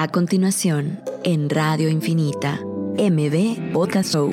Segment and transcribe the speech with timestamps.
[0.00, 2.58] A continuación, en Radio Infinita,
[2.96, 4.32] MB Podcast Show.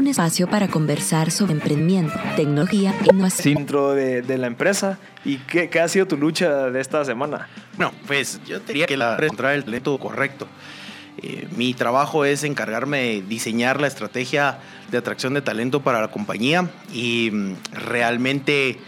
[0.00, 3.54] Un espacio para conversar sobre emprendimiento, tecnología e innovación.
[3.54, 4.98] Dentro de, de la empresa.
[5.26, 7.50] ¿Y qué, qué ha sido tu lucha de esta semana?
[7.76, 10.48] No, pues yo diría que la encontrar el talento correcto.
[11.22, 14.58] Eh, mi trabajo es encargarme de diseñar la estrategia
[14.90, 18.78] de atracción de talento para la compañía y mm, realmente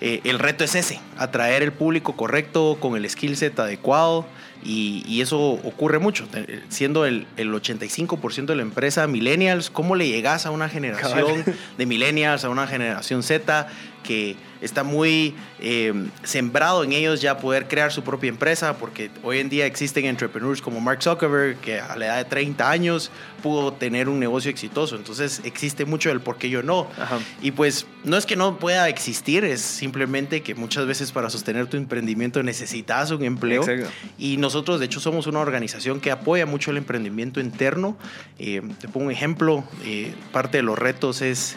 [0.00, 4.26] eh, el reto es ese, atraer el público correcto con el skill set adecuado
[4.66, 6.26] y, y eso ocurre mucho,
[6.68, 11.44] siendo el, el 85% de la empresa millennials, ¿cómo le llegas a una generación
[11.78, 13.68] de millennials, a una generación Z
[14.02, 15.92] que está muy eh,
[16.22, 20.62] sembrado en ellos ya poder crear su propia empresa, porque hoy en día existen entrepreneurs
[20.62, 23.10] como Mark Zuckerberg, que a la edad de 30 años
[23.42, 24.96] pudo tener un negocio exitoso.
[24.96, 26.88] Entonces existe mucho del por qué yo no.
[26.98, 27.18] Ajá.
[27.42, 31.66] Y pues no es que no pueda existir, es simplemente que muchas veces para sostener
[31.66, 33.62] tu emprendimiento necesitas un empleo.
[33.62, 33.90] Exacto.
[34.18, 37.96] Y nosotros, de hecho, somos una organización que apoya mucho el emprendimiento interno.
[38.38, 41.56] Eh, te pongo un ejemplo, eh, parte de los retos es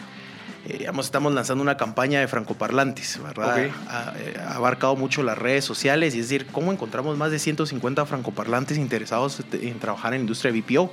[0.66, 3.70] eh, digamos, estamos lanzando una campaña de francoparlantes, ¿verdad?
[3.88, 7.38] Ha, eh, ha abarcado mucho las redes sociales y es decir, ¿cómo encontramos más de
[7.38, 10.92] 150 francoparlantes interesados en trabajar en la industria de BPO?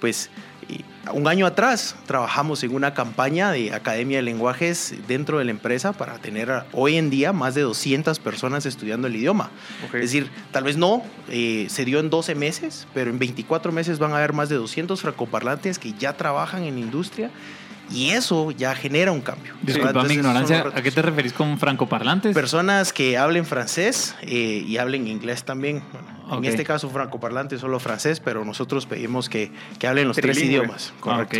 [0.00, 0.30] Pues
[1.12, 5.92] un año atrás trabajamos en una campaña de Academia de Lenguajes dentro de la empresa
[5.92, 9.50] para tener hoy en día más de 200 personas estudiando el idioma.
[9.86, 13.98] Es decir, tal vez no, eh, se dio en 12 meses, pero en 24 meses
[13.98, 17.30] van a haber más de 200 francoparlantes que ya trabajan en la industria
[17.90, 19.54] y eso ya genera un cambio.
[19.62, 22.34] Disculpa mi ignorancia, ¿a qué te referís con francoparlantes?
[22.34, 25.82] Personas que hablen francés eh, y hablen inglés también.
[25.92, 26.38] Bueno.
[26.38, 30.92] En este caso, francoparlante solo francés, pero nosotros pedimos que, que hablen los tres idiomas.
[30.96, 31.38] Ah, Correcto.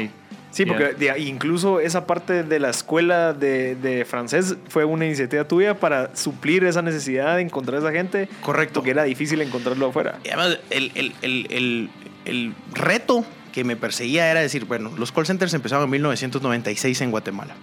[0.50, 5.80] Sí, porque incluso esa parte de la escuela de, de francés fue una iniciativa tuya
[5.80, 8.28] para suplir esa necesidad de encontrar a esa gente.
[8.40, 8.74] Correcto.
[8.74, 10.20] Porque era difícil encontrarlo afuera.
[10.22, 11.90] Y además, el, el- el- el-
[12.24, 17.12] el reto que me perseguía era decir, bueno, los call centers empezaron en 1996 en
[17.12, 17.54] Guatemala.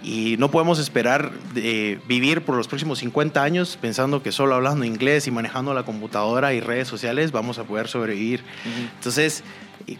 [0.00, 4.84] Y no podemos esperar de vivir por los próximos 50 años pensando que solo hablando
[4.84, 8.44] inglés y manejando la computadora y redes sociales vamos a poder sobrevivir.
[8.94, 9.42] Entonces,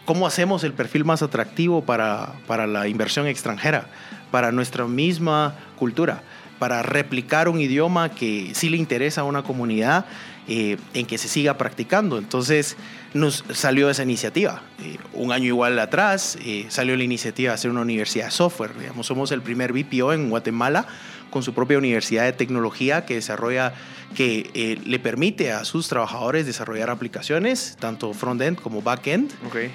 [0.05, 3.89] ¿cómo hacemos el perfil más atractivo para, para la inversión extranjera,
[4.31, 6.23] para nuestra misma cultura,
[6.61, 10.05] para replicar un idioma que sí le interesa a una comunidad
[10.49, 12.19] eh, en que se siga practicando?
[12.19, 12.77] Entonces,
[13.15, 14.63] nos salió esa iniciativa.
[14.83, 18.77] Eh, un año igual atrás eh, salió la iniciativa de hacer una universidad de software.
[18.79, 20.87] Digamos, somos el primer BPO en Guatemala
[21.31, 23.75] con su propia universidad de tecnología que desarrolla,
[24.15, 29.31] que eh, le permite a sus trabajadores desarrollar aplicaciones, tanto front-end como back-end,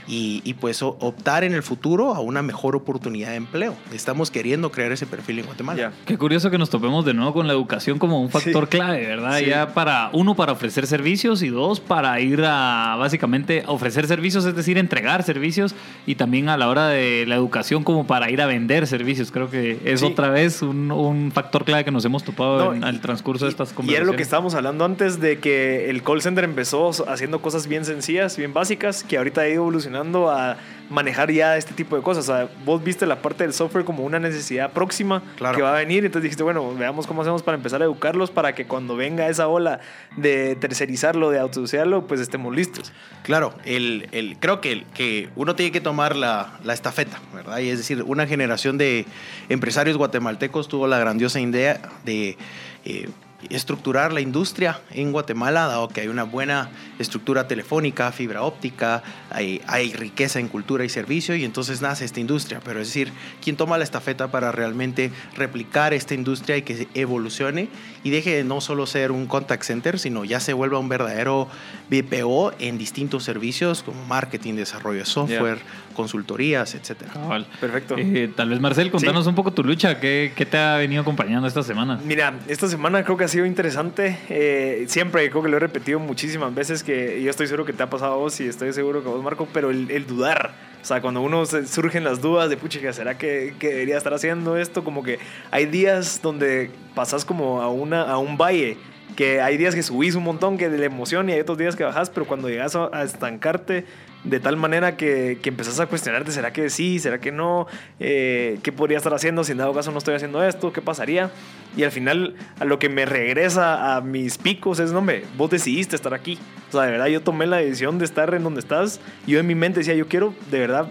[0.07, 3.75] y, y, pues optar en el futuro a una mejor oportunidad de empleo.
[3.93, 5.91] Estamos queriendo crear ese perfil en Guatemala.
[6.05, 8.77] Qué curioso que nos topemos de nuevo con la educación como un factor Sí.
[8.77, 9.39] clave, ¿verdad?
[9.39, 9.45] Sí.
[9.45, 14.55] Ya para, uno, para ofrecer servicios y dos, para ir a básicamente ofrecer servicios, es
[14.55, 18.45] decir, entregar servicios y también a la hora de la educación como para ir a
[18.47, 19.31] vender servicios.
[19.31, 20.05] Creo que es Sí.
[20.05, 23.45] otra vez un, un factor clave que nos hemos topado No, en y- el transcurso
[23.45, 24.07] de estas Y era conversaciones.
[24.07, 28.37] lo que estábamos hablando antes de que el call center empezó haciendo cosas bien sencillas,
[28.37, 30.55] bien básicas, que ahorita ha ido evolucionando a
[30.91, 32.29] manejar ya este tipo de cosas.
[32.29, 35.55] O sea, vos viste la parte del software como una necesidad próxima Claro.
[35.55, 38.53] que va a venir, entonces dijiste, bueno, veamos cómo hacemos para empezar a educarlos para
[38.53, 39.79] que cuando venga esa ola
[40.15, 42.93] de tercerizarlo, de autodesearlo, pues estemos listos.
[43.23, 47.57] Claro, el, el- creo que, que uno tiene que tomar la, la estafeta, ¿verdad?
[47.57, 49.07] Y es decir, una generación de
[49.49, 52.37] empresarios guatemaltecos tuvo la grandiosa idea de
[52.85, 53.09] eh,
[53.49, 56.69] estructurar la industria en Guatemala, dado que hay una buena
[56.99, 62.59] estructura telefónica, fibra óptica, hay, riqueza en cultura y servicio, y entonces nace esta industria.
[62.63, 63.11] Pero es decir,
[63.41, 67.69] ¿quién toma la estafeta para realmente replicar esta industria y que evolucione
[68.03, 71.47] y deje de no solo ser un contact center, sino ya se vuelva un verdadero
[71.89, 75.59] BPO en distintos servicios como marketing, desarrollo de software,
[75.99, 77.11] consultorías, etcétera.
[77.59, 77.95] Perfecto.
[77.97, 79.99] Eh, tal vez, Marcel, contanos un poco tu lucha.
[79.99, 81.99] ¿Qué, qué te ha venido acompañando esta semana?
[82.05, 84.17] Mira, esta semana creo que ha sido interesante.
[84.29, 87.83] Eh, siempre creo que lo he repetido muchísimas veces que yo estoy seguro que te
[87.83, 90.53] ha pasado a vos y estoy seguro que a vos, Marco, pero el, el dudar.
[90.81, 94.13] O sea, cuando uno se surgen las dudas de, pucha, ¿será que, que debería estar
[94.13, 94.85] haciendo esto?
[94.85, 95.19] Como que
[95.51, 98.77] hay días donde pasas como a, una, a un valle,
[99.19, 101.75] que hay días que subís un montón, que de la emoción, y hay otros días
[101.75, 103.83] que bajás, pero cuando llegas a, estancarte
[104.23, 106.99] de tal manera que, que empezás a cuestionarte, ¿será que sí?
[106.99, 107.67] ¿Será que no?
[107.99, 110.71] Eh, ¿Qué podría estar haciendo si en dado caso no estoy haciendo esto?
[110.71, 111.31] ¿Qué pasaría?
[111.75, 115.49] Y al final, a lo que me regresa a mis picos es, no, hombre, vos
[115.49, 116.39] decidiste estar aquí.
[116.69, 119.01] O sea, de verdad, yo tomé la decisión de estar en donde estás.
[119.27, 120.87] Yo en mi mente decía, yo quiero de verdad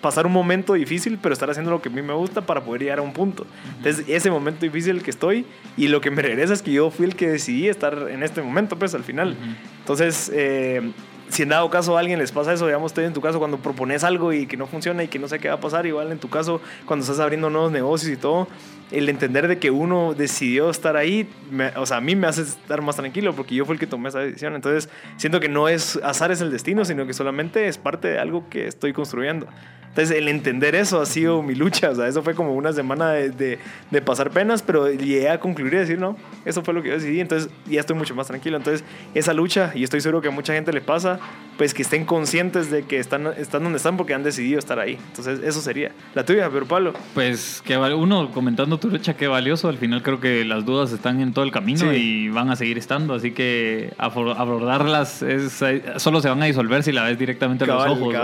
[0.00, 2.82] pasar un momento difícil, pero estar haciendo lo que a mí me gusta para poder
[2.82, 3.46] llegar a un punto.
[3.78, 5.46] Entonces, ese momento difícil que estoy
[5.76, 8.42] y lo que me regresa es que yo fui el que decidí estar en este
[8.42, 9.36] momento, pues al final.
[9.80, 10.92] Entonces, eh,
[11.28, 13.58] si en dado caso a alguien les pasa eso, digamos, estoy en tu caso cuando
[13.58, 16.12] propones algo y que no funciona y que no sé qué va a pasar, igual
[16.12, 18.48] en tu caso, cuando estás abriendo nuevos negocios y todo,
[18.90, 21.28] el entender de que uno decidió estar ahí,
[21.76, 24.08] o sea, a mí me hace estar más tranquilo porque yo fui el que tomé
[24.08, 24.54] esa decisión.
[24.54, 28.18] Entonces, siento que no es azar es el destino, sino que solamente es parte de
[28.18, 29.48] algo que estoy construyendo.
[29.96, 31.88] Entonces, el entender eso ha sido mi lucha.
[31.88, 33.58] O sea, eso fue como una semana de, de,
[33.90, 36.94] de pasar penas, pero llegué a concluir y decir, no, eso fue lo que yo
[36.96, 37.18] decidí.
[37.18, 38.58] Entonces, ya estoy mucho más tranquilo.
[38.58, 38.84] Entonces,
[39.14, 41.15] esa lucha, y estoy seguro que a mucha gente le pasa,
[41.56, 44.98] pues que estén conscientes de que están, están donde están porque han decidido estar ahí.
[45.08, 46.92] Entonces, eso sería la tuya, pero Pablo.
[47.14, 49.68] Pues que uno comentando tu lucha, qué valioso.
[49.68, 51.96] Al final creo que las dudas están en todo el camino Sí.
[51.96, 53.14] y van a seguir estando.
[53.14, 57.68] Así que abordarlas es, eh, solo se van a disolver si la ves directamente a
[57.68, 58.14] los ojos.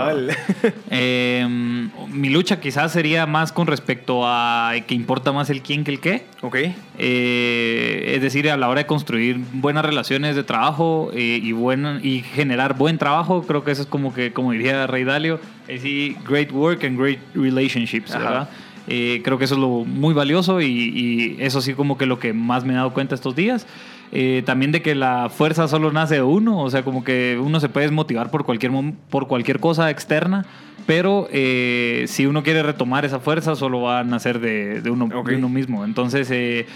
[0.91, 1.45] Eh,
[2.09, 5.99] mi lucha quizás sería más con respecto a que importa más el quién que el
[5.99, 6.25] qué.
[6.41, 6.57] ok.
[6.99, 11.99] Eh, es decir, a la hora de construir buenas relaciones de trabajo eh, y, buen,
[12.03, 15.81] y generar buen trabajo, creo que eso es como que, como diría Rey Dalio, es
[15.81, 18.23] decir, great work and great relationships, Ajá.
[18.23, 18.49] ¿verdad?
[18.87, 22.19] Eh, creo que eso es lo muy valioso y, y eso sí como que lo
[22.19, 23.65] que más me he dado cuenta estos días.
[24.15, 27.59] Eh, también de que la fuerza solo nace de uno, o sea, como que uno
[27.59, 28.71] se puede desmotivar por cualquier,
[29.09, 30.45] por cualquier cosa externa,
[30.85, 35.05] pero eh, si uno quiere retomar esa fuerza, solo va a nacer de, de uno,
[35.05, 35.29] Ok.
[35.29, 35.83] de uno mismo.
[35.85, 36.67] Entonces, eh,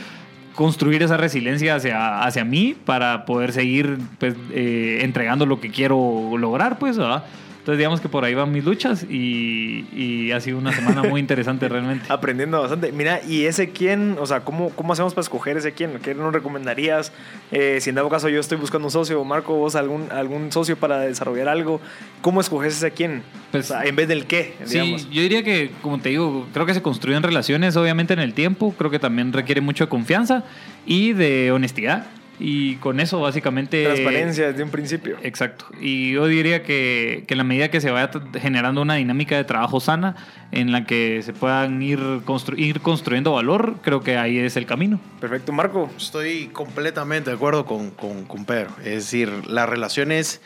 [0.58, 6.32] construir esa resiliencia hacia, hacia mí para poder seguir pues, eh, entregando lo que quiero
[6.36, 7.24] lograr, pues, ¿verdad?
[7.68, 11.20] Entonces, digamos que por ahí van mis luchas y, y ha sido una semana muy
[11.20, 12.06] interesante realmente.
[12.08, 12.94] Aprendiendo bastante.
[12.94, 14.16] Mira, ¿y ese quién?
[14.22, 16.00] O sea, ¿cómo, cómo hacemos para escoger ese quién?
[16.02, 17.12] ¿Qué nos recomendarías?
[17.52, 20.78] Eh, si en dado caso yo estoy buscando un socio, Marco, vos algún, algún socio
[20.78, 21.82] para desarrollar algo,
[22.22, 23.22] ¿cómo escoges ese quién?
[23.52, 25.02] Pues- o sea, en vez del qué, digamos.
[25.02, 28.34] Sí, yo diría que, como te digo, creo que se construyen relaciones obviamente en el
[28.34, 30.46] tiempo, creo que también requiere mucho de confianza
[30.86, 32.06] y de honestidad.
[32.40, 33.84] Y con eso básicamente...
[33.84, 35.18] Transparencia desde un principio.
[35.24, 35.66] Exacto.
[35.82, 39.44] Y yo diría que, que en la medida que se vaya generando una dinámica de
[39.44, 40.16] trabajo sana
[40.52, 44.68] en la que se puedan ir, constru- ir construyendo valor, creo que ahí es el
[44.68, 45.00] camino.
[45.20, 45.90] Perfecto, Marco.
[45.98, 48.70] Estoy completamente de acuerdo con, con, con Pedro.
[48.82, 50.40] Es decir, las relaciones,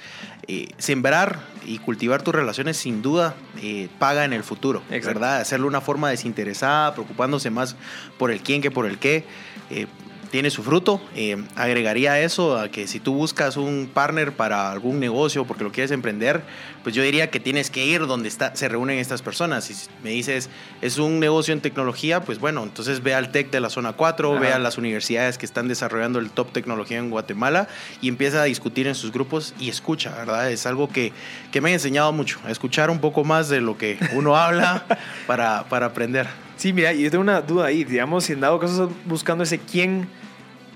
[0.48, 5.20] eh, sembrar y cultivar tus relaciones sin duda eh, paga en el futuro, Exacto.
[5.20, 5.42] ¿verdad?
[5.42, 7.76] Hacerlo de una forma desinteresada, preocupándose más
[8.18, 9.26] por el quién que por el qué.
[9.70, 9.88] eh,
[10.32, 11.02] tiene su fruto.
[11.16, 15.72] Eh, agregaría eso a que si tú buscas un partner para algún negocio porque lo
[15.72, 16.42] quieres emprender,
[16.84, 19.66] pues yo diría que tienes que ir donde está, se reúnen estas personas.
[19.66, 20.50] Si me dices,
[20.82, 24.40] es un negocio en tecnología, pues bueno, entonces ve al TEC de la zona 4,
[24.40, 24.56] ve Ajá.
[24.56, 27.68] a las universidades que están desarrollando el top tecnología en Guatemala
[28.02, 30.50] y empieza a discutir en sus grupos y escucha, ¿verdad?
[30.50, 31.12] Es algo que,
[31.52, 34.86] que me ha enseñado mucho, a escuchar un poco más de lo que uno habla
[35.28, 36.28] para, para aprender.
[36.62, 37.84] Sí, mira, yo tengo una duda ahí.
[37.84, 40.08] Digamos, si en dado caso estás buscando ese quién,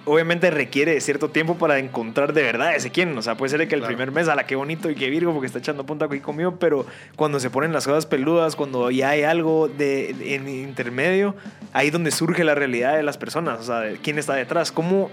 [0.05, 3.17] obviamente requiere cierto tiempo para encontrar de verdad ese quién.
[3.17, 3.87] O sea, puede ser que el Claro.
[3.95, 6.57] primer mes, a la que bonito y que virgo porque está echando punta aquí conmigo,
[6.59, 6.85] pero
[7.15, 11.35] cuando se ponen las cosas peludas, cuando ya hay algo de, de- en intermedio,
[11.73, 13.59] ahí es donde surge la realidad de las personas.
[13.59, 14.71] O sea, de quién está detrás.
[14.71, 15.09] ¿Cómo,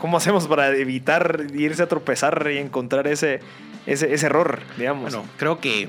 [0.00, 3.40] cómo hacemos para evitar irse a tropezar y encontrar ese,
[3.86, 5.12] ese, ese error, digamos?
[5.14, 5.88] Bueno, creo que eh,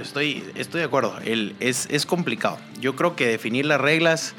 [0.00, 1.14] estoy, estoy de acuerdo.
[1.24, 2.58] El, es, es complicado.
[2.80, 4.34] Yo creo que definir las reglas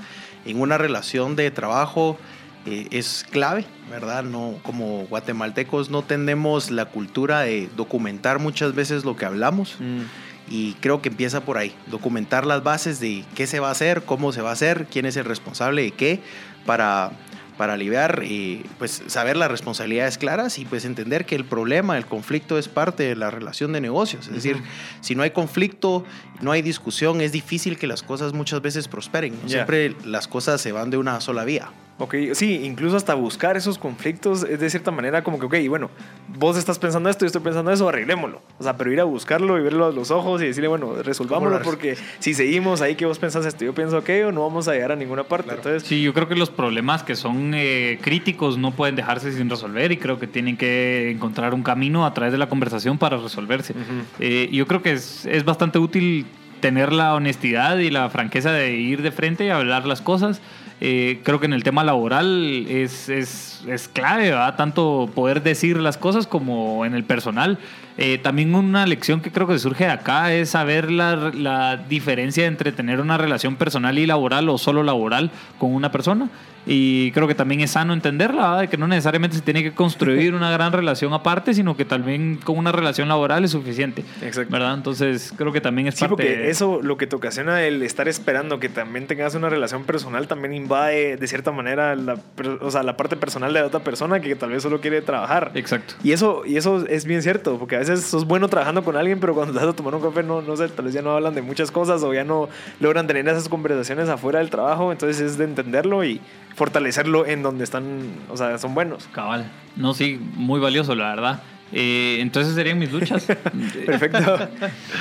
[0.46, 2.18] en una relación de trabajo
[2.66, 4.24] eh, es clave, ¿verdad?
[4.24, 9.76] No, como guatemaltecos no tenemos la cultura de documentar muchas veces lo que hablamos.
[9.80, 10.02] Mm,
[10.50, 14.04] Y creo que empieza por ahí, documentar las bases de qué se va a hacer,
[14.04, 16.20] cómo se va a hacer, quién es el responsable de qué,
[16.66, 17.12] para,
[17.58, 22.06] para aliviar y pues saber las responsabilidades claras y pues entender que el problema, el
[22.06, 24.28] conflicto es parte de la relación de negocios.
[24.28, 24.62] Es decir,
[25.00, 26.04] si no hay conflicto,
[26.42, 29.34] no hay discusión, es difícil que las cosas muchas veces prosperen.
[29.34, 29.50] No Ya.
[29.50, 31.72] Siempre las cosas se van de una sola vía.
[32.00, 35.92] Ok, sí, incluso hasta buscar esos conflictos es de cierta manera como que, ok, bueno,
[36.40, 38.42] vos estás pensando esto, yo estoy pensando eso, arreglémoslo.
[38.58, 41.52] O sea, pero ir a buscarlo y verlo a los ojos y decirle, bueno, resolvámoslo
[41.52, 44.68] ¿Cómo lo porque si seguimos ahí que vos pensás esto, yo pienso aquello, no vamos
[44.68, 45.46] a llegar a ninguna parte.
[45.46, 45.60] Claro.
[45.60, 49.50] Entonces, Sí, yo creo que los problemas que son eh, críticos no pueden dejarse sin
[49.50, 53.18] resolver y creo que tienen que encontrar un camino a través de la conversación para
[53.18, 53.74] resolverse.
[53.74, 53.82] Ujú.
[54.20, 56.26] Eh, yo creo que es, es bastante útil
[56.60, 60.42] tener la honestidad y la franqueza de ir de frente y hablar las cosas.
[60.86, 64.58] Eh, creo que en el tema laboral es, es, es clave, ¿verdad?
[64.58, 67.58] Tanto poder decir las cosas como en el personal.
[67.98, 72.46] Eh, también una lección que creo que surge de acá es saber la, la diferencia
[72.46, 76.30] entre tener una relación personal y laboral o solo laboral con una persona.
[76.66, 78.62] Y creo que también es sano entenderla, ¿verdad?
[78.62, 82.38] de que no necesariamente se tiene que construir una gran relación aparte, sino que también
[82.38, 84.04] con una relación laboral es suficiente.
[84.22, 84.52] Exacto.
[84.52, 84.76] ¿Verdad?
[84.76, 88.08] Entonces creo que también es Sí, parte porque eso lo que te ocasiona el estar
[88.08, 92.18] esperando que también tengas una relación personal también invade de cierta manera la,
[92.62, 95.52] o sea, la parte personal de la otra persona que tal vez solo quiere trabajar.
[95.56, 95.96] Exacto.
[96.04, 99.20] Y eso, y eso es bien cierto, porque a veces sos bueno trabajando con alguien,
[99.20, 101.12] pero cuando te vas a tomar un café, no, no sé, tal vez ya no
[101.12, 102.50] hablan de muchas cosas o ya no
[102.80, 104.92] logran tener esas conversaciones afuera del trabajo.
[104.92, 106.22] Entonces es de entenderlo y
[106.56, 109.08] fortalecerlo en donde están, o sea, son buenos.
[109.12, 109.50] Cabal.
[109.76, 111.44] No, sí, muy valioso, la verdad.
[111.76, 113.26] Eh, entonces serían mis luchas.
[113.86, 114.48] Perfecto.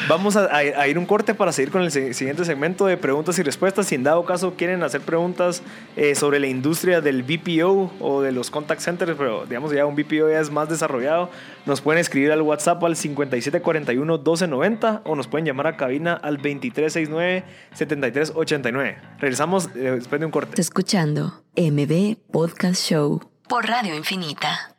[0.08, 2.96] Vamos a, a- a ir un corte para seguir con el se- siguiente segmento de
[2.96, 3.86] preguntas y respuestas.
[3.86, 5.62] Si en dado caso quieren hacer preguntas
[5.96, 9.94] eh, sobre la industria del BPO o de los contact centers, pero digamos ya un
[9.96, 11.30] BPO ya es más desarrollado,
[11.66, 18.96] nos pueden escribir al WhatsApp al 5741-1290 o nos pueden llamar a cabina al 2369-7389.
[19.18, 20.50] Regresamos eh, después de un corte.
[20.52, 24.71] Estás escuchando MB Podcast Show por Radio Infinita.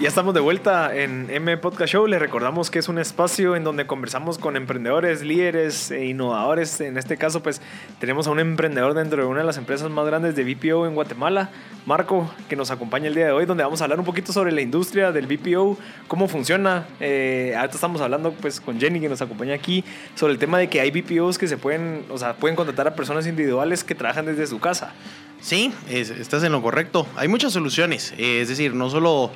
[0.00, 2.06] Ya estamos de vuelta en M Podcast Show.
[2.06, 6.80] Les recordamos que es un espacio en donde conversamos con emprendedores, líderes e innovadores.
[6.80, 7.60] En este caso, pues
[7.98, 10.94] tenemos a un emprendedor dentro de una de las empresas más grandes de BPO en
[10.94, 11.50] Guatemala,
[11.84, 14.52] Marco, que nos acompaña el día de hoy, donde vamos a hablar un poquito sobre
[14.52, 15.76] la industria del BPO,
[16.08, 16.86] cómo funciona.
[16.98, 20.70] Eh, ahorita estamos hablando pues con Jenny, que nos acompaña aquí, sobre el tema de
[20.70, 24.24] que hay BPOs que se pueden, o sea, pueden contratar a personas individuales que trabajan
[24.24, 24.94] desde su casa.
[25.42, 27.06] Sí, es- estás en lo correcto.
[27.16, 28.12] Hay muchas soluciones.
[28.18, 29.30] es decir, no solo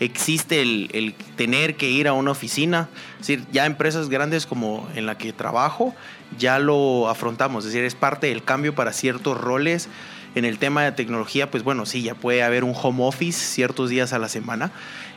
[0.00, 2.88] existe el, el tener que ir a una oficina.
[3.20, 5.94] Es decir, ya empresas grandes como en la que trabajo
[6.38, 7.64] ya lo afrontamos.
[7.64, 9.88] Es decir, es parte del cambio para ciertos roles.
[10.34, 13.88] En el tema de tecnología, pues bueno, sí, ya puede haber un home office ciertos
[13.88, 14.72] días a la semana.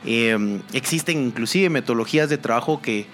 [0.06, 3.08] Eh, existen inclusive metodologías de trabajo que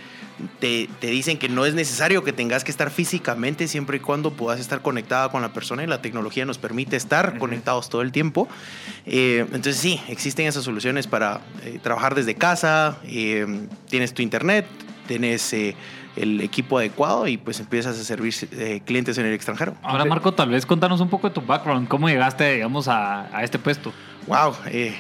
[0.60, 4.32] te, te dicen que no es necesario que tengas que estar físicamente siempre y cuando
[4.32, 8.12] puedas estar conectada con la persona y la tecnología nos permite estar conectados todo el
[8.12, 8.48] tiempo.
[9.06, 14.66] Eh, entonces sí, existen esas soluciones para eh, trabajar desde casa, eh, tienes tu internet,
[15.08, 15.76] tienes eh,
[16.16, 19.76] el equipo adecuado y pues empiezas a servir eh, clientes en el extranjero.
[19.82, 21.88] Ahora, Marco, tal vez contanos un poco de tu background.
[21.88, 23.92] ¿Cómo llegaste, digamos, a, a este puesto?
[24.28, 24.96] Wow, eh,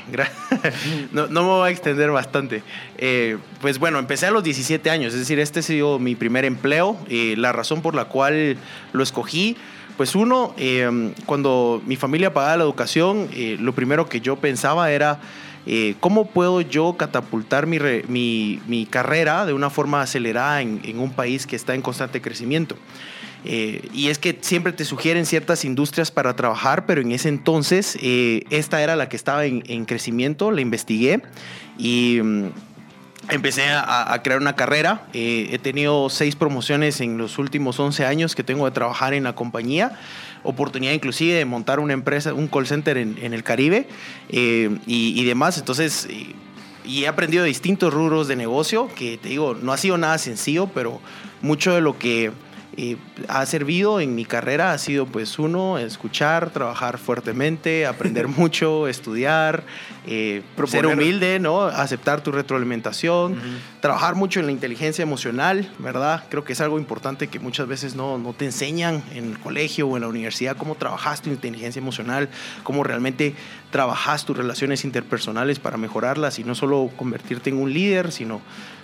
[1.13, 2.62] no, no me voy a extender bastante.
[2.98, 6.44] Eh, pues bueno, empecé a los 17 años, es decir, este ha sido mi primer
[6.46, 6.98] empleo.
[7.08, 8.58] Eh, la razón por la cual
[8.92, 9.56] lo escogí,
[9.96, 14.92] pues uno, eh, cuando mi familia pagaba la educación, eh, lo primero que yo pensaba
[14.92, 15.20] era...
[16.01, 17.80] ¿Cómo puedo yo catapultar mi,
[18.68, 22.75] mi- carrera de una forma acelerada en un país que está en constante crecimiento?
[23.45, 27.97] Eh, y es que siempre te sugieren ciertas industrias para trabajar, pero en ese entonces
[28.01, 31.21] eh, esta era la que estaba en, en crecimiento, la investigué
[31.77, 32.50] y mm,
[33.29, 35.07] empecé a, crear una carrera.
[35.13, 39.23] Eh, he tenido seis promociones en los últimos 11 años que tengo de trabajar en
[39.23, 39.97] la compañía.
[40.43, 43.88] Oportunidad inclusive de montar una empresa, un call center en, en el Caribe
[44.29, 45.57] eh, y, demás.
[45.57, 46.07] Entonces...
[46.85, 50.17] y he aprendido de distintos rubros de negocio, que te digo, no ha sido nada
[50.17, 51.00] sencillo, pero
[51.41, 52.31] mucho de lo que
[52.75, 58.88] eh, ha servido en mi carrera ha sido, pues, uno, escuchar, trabajar fuertemente, aprender mucho,
[58.88, 59.63] estudiar,
[60.08, 61.62] eh, ser humilde, ¿no?
[61.62, 63.38] Aceptar tu retroalimentación,
[63.80, 66.24] trabajar mucho en la inteligencia emocional, ¿verdad?
[66.30, 69.88] Creo que es algo importante que muchas veces no, no te enseñan en el colegio
[69.88, 72.30] o en la universidad, cómo trabajas tu inteligencia emocional,
[72.63, 73.36] cómo realmente
[73.72, 78.42] trabajas tus relaciones interpersonales para mejorarlas y no solo convertirte en un líder, sino,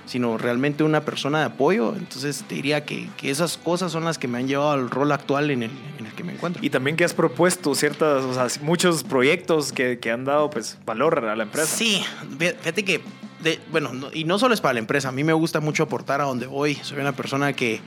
[0.10, 1.94] sino realmente una persona de apoyo.
[1.96, 5.12] Entonces te diría que, que esas cosas son las que me han llevado al rol
[5.12, 6.64] actual en el, en el que me encuentro.
[6.66, 10.80] Y también que has propuesto ciertas, o sea, muchos proyectos que, que han dado pues
[10.84, 11.68] valor a la empresa.
[11.68, 12.02] Sí,
[12.40, 13.02] fí- fíjate que,
[13.44, 15.84] de- bueno, no- y no solo es para la empresa, a mí me gusta mucho
[15.84, 16.74] aportar a donde voy.
[16.82, 17.80] Soy una persona que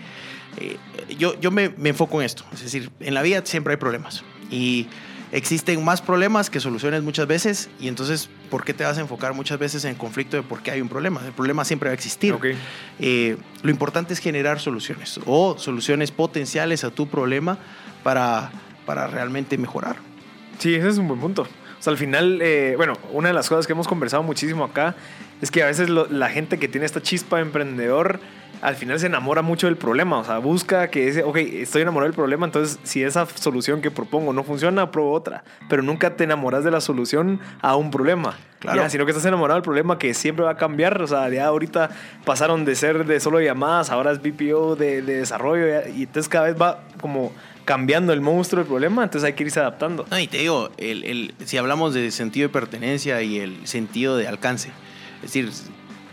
[0.59, 0.77] eh,
[1.19, 2.45] yo, yo me, me enfoco en esto.
[2.53, 4.23] Es decir, en la vida siempre hay problemas.
[4.49, 4.87] Y
[5.33, 7.69] existen más problemas que soluciones muchas veces.
[7.81, 10.63] Y entonces, ¿por qué te vas a enfocar muchas veces en el conflicto de por
[10.63, 11.23] qué hay un problema?
[11.25, 12.37] El problema siempre va a existir.
[12.99, 17.57] Eh, lo importante es generar soluciones o soluciones potenciales a tu problema
[18.03, 18.53] para,
[18.85, 19.97] para realmente mejorar.
[20.59, 21.49] Sí, ese es un buen punto.
[21.83, 24.95] O sea, al final, eh, bueno, una de las cosas que hemos conversado muchísimo acá
[25.41, 28.21] es que a veces lo- la gente que tiene esta chispa de emprendedor,
[28.61, 30.19] al final se enamora mucho del problema.
[30.21, 33.91] O sea, busca que dice, ok, estoy enamorado del problema, entonces si esa solución que
[33.91, 35.43] propongo no funciona, pruebo otra.
[35.69, 38.37] Pero nunca te enamoras de la solución a un problema.
[38.61, 38.81] Claro.
[38.81, 41.03] Ya, sino que estás enamorado del problema que siempre va a cambiar.
[41.03, 41.91] O sea, ya ahorita
[42.25, 45.67] pasaron de ser de solo llamadas, ahora es BPO de, de desarrollo.
[45.67, 47.33] ya, y entonces cada vez va como
[47.65, 50.07] cambiando el monstruo del problema, entonces hay que irse adaptando.
[50.11, 54.17] No, y te digo, el, el- si hablamos de sentido de pertenencia y el sentido
[54.17, 54.71] de alcance,
[55.17, 55.51] es decir,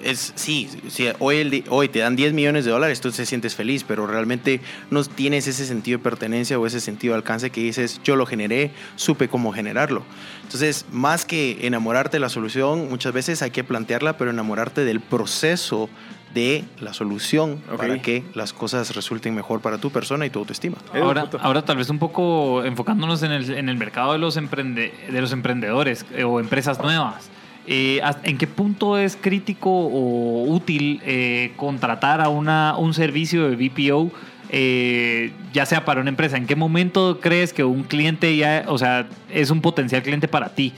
[0.03, 3.53] es, sí, sí hoy, el hoy te dan 10 millones de dólares, tú te sientes
[3.55, 7.59] feliz, pero realmente no tienes ese sentido de pertenencia o ese sentido de alcance que
[7.61, 10.03] dices, yo lo generé, supe cómo generarlo.
[10.43, 15.01] Entonces, más que enamorarte de la solución, muchas veces hay que plantearla, pero enamorarte del
[15.01, 15.89] proceso
[16.33, 20.77] de la solución para que las cosas resulten mejor para tu persona y tu autoestima.
[20.93, 24.91] Ahora, ahora tal vez un poco enfocándonos en el, en el mercado de los, emprende-
[25.11, 27.29] de los emprendedores eh, o empresas nuevas.
[27.67, 33.49] Eh, ¿hasta- ¿En qué punto es crítico o útil eh, contratar a una, un servicio
[33.49, 34.11] de BPO,
[34.51, 36.37] eh, ya sea para una empresa?
[36.37, 40.49] ¿En qué momento crees que un cliente ya, o sea, es un potencial cliente para
[40.49, 40.73] ti?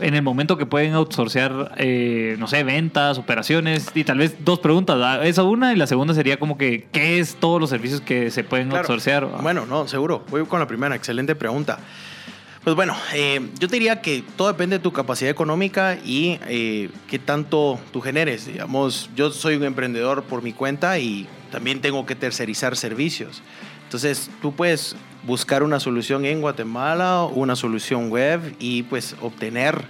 [0.00, 4.58] En el momento que pueden outsourcear, eh, no sé, ventas, operaciones, y tal vez dos
[4.60, 4.96] preguntas.
[4.96, 5.26] ¿verdad?
[5.26, 8.44] Esa una, y la segunda sería como que, ¿qué es todos los servicios que se
[8.44, 8.80] pueden Claro.
[8.82, 9.26] outsourcear?
[9.42, 10.24] Bueno, no, seguro.
[10.30, 11.78] Voy con la primera, excelente pregunta.
[12.64, 16.90] Pues bueno, eh, yo te diría que todo depende de tu capacidad económica y eh,
[17.08, 18.46] qué tanto tú generes.
[18.46, 23.42] Digamos, yo soy un emprendedor por mi cuenta y también tengo que tercerizar servicios.
[23.84, 29.84] Entonces, tú puedes buscar una solución en Guatemala, una solución web y pues obtener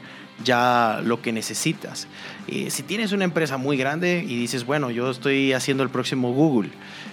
[0.44, 2.06] ya lo que necesitas.
[2.48, 6.32] Eh, si tienes una empresa muy grande y dices, bueno, yo estoy haciendo el próximo
[6.32, 6.70] Google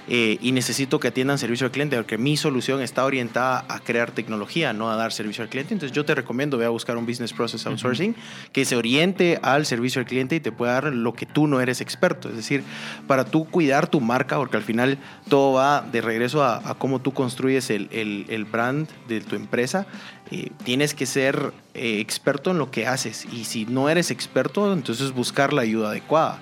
[0.10, 4.12] eh, y necesito que atiendan servicio al cliente, porque mi solución está orientada a crear
[4.12, 7.06] tecnología, no a dar servicio al cliente, entonces yo te recomiendo, ve a buscar un
[7.06, 8.16] Business Process Outsourcing
[8.54, 11.60] que se oriente al servicio al cliente y te pueda dar lo que tú no
[11.60, 12.30] eres experto.
[12.30, 12.64] Es decir,
[13.06, 14.98] para tú cuidar tu marca, porque al final
[15.30, 19.36] todo va de regreso a, a cómo tú construyes el, el- el brand de tu
[19.36, 19.86] empresa,
[20.32, 23.26] eh, tienes que ser eh, experto en lo que haces.
[23.32, 26.40] Y si no eres experto, entonces buscar la ayuda adecuada.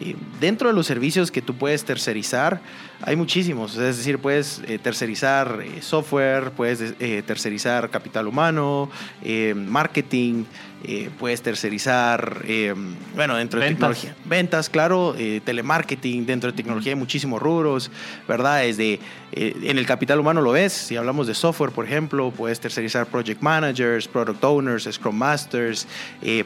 [0.00, 2.60] Eh, dentro de los servicios que tú puedes tercerizar,
[3.02, 3.76] hay muchísimos.
[3.76, 8.90] Es decir, puedes tercerizar software, puedes tercerizar capital humano,
[9.54, 10.44] marketing,
[10.86, 12.74] eh, puedes tercerizar, eh,
[13.14, 14.00] bueno, dentro de Ventas.
[14.00, 14.16] tecnología.
[14.26, 17.90] Ventas, claro, eh, telemarketing, dentro de tecnología hay muchísimos rubros,
[18.28, 18.60] ¿verdad?
[18.62, 19.00] Desde,
[19.32, 23.40] en el capital humano lo ves, si hablamos de software, por ejemplo, puedes tercerizar project
[23.40, 25.88] managers, product owners, scrum masters,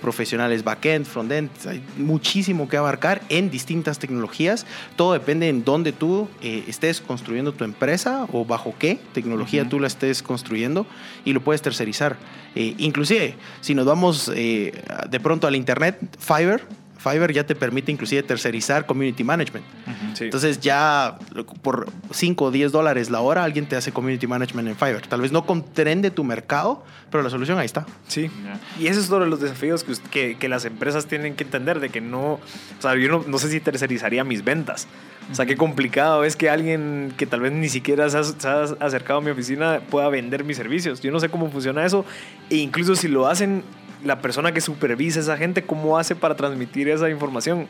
[0.01, 4.65] profesionales backend, frontend, hay muchísimo que abarcar en distintas tecnologías,
[4.97, 9.71] todo depende en dónde tú estés construyendo tu empresa o bajo qué tecnología Ujú.
[9.71, 10.87] tú la estés construyendo
[11.27, 12.17] y lo puedes tercerizar.
[12.55, 14.73] Inclusive, si nos vamos eh,
[15.09, 16.63] de pronto al internet, Fiverr,
[17.11, 19.65] Fiverr ya te permite inclusive tercerizar community management.
[19.87, 20.17] Ujú.
[20.17, 20.25] Sí.
[20.25, 21.19] Entonces ya
[21.63, 25.07] por 5 o 10 dólares la hora alguien te hace community management en Fiverr.
[25.07, 27.87] Tal vez no comprende tu mercado, pero la solución ahí está.
[28.07, 28.31] Sí.
[28.45, 28.61] Ya.
[28.79, 31.81] Y ese es uno de los desafíos que, que, que las empresas tienen que entender,
[31.81, 32.41] de que no, o
[32.81, 34.87] sea, yo no, no sé si tercerizaría mis ventas.
[35.31, 38.49] O sea, qué complicado es que alguien que tal vez ni siquiera se ha, se
[38.49, 41.03] ha acercado a mi oficina pueda vender mis servicios.
[41.03, 42.07] Yo no sé cómo funciona eso.
[42.49, 43.63] E incluso si lo hacen,
[44.05, 47.67] la persona que supervisa a esa gente, ¿cómo hace para transmitir esa información?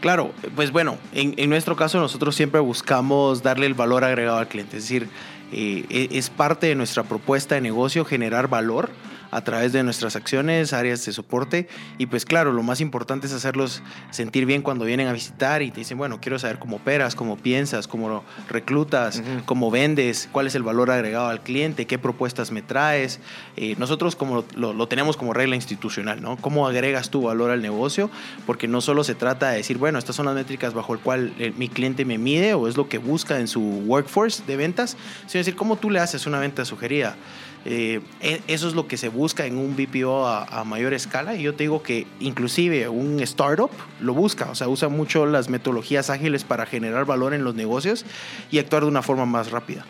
[0.00, 4.78] Claro, pues bueno, en, nuestro caso nosotros siempre buscamos darle el valor agregado al cliente,
[4.78, 5.08] es decir,
[5.52, 8.90] eh, e- es parte de nuestra propuesta de negocio generar valor
[9.30, 13.32] a través de nuestras acciones, áreas de soporte y pues claro, lo más importante es
[13.32, 17.14] hacerlos sentir bien cuando vienen a visitar y te dicen, bueno, quiero saber cómo operas,
[17.14, 19.44] cómo piensas, cómo reclutas, Ujú.
[19.44, 23.20] cómo vendes, cuál es el valor agregado al cliente, qué propuestas me traes.
[23.56, 26.36] Eh, nosotros como lo, lo tenemos como regla institucional, ¿no?
[26.36, 28.10] ¿Cómo agregas tu valor al negocio?
[28.46, 31.32] Porque no solo se trata de decir, bueno, estas son las métricas bajo el cual
[31.38, 34.96] eh, mi cliente me mide o es lo que busca en su workforce de ventas,
[35.26, 37.16] sino decir, ¿cómo tú le haces una venta sugerida?
[37.66, 41.34] Eh, e- eso es lo que se busca en un BPO a, a mayor escala
[41.36, 43.70] y yo te digo que inclusive un startup
[44.00, 48.06] lo busca, o sea, usa mucho las metodologías ágiles para generar valor en los negocios
[48.50, 49.84] y actuar de una forma más rápida.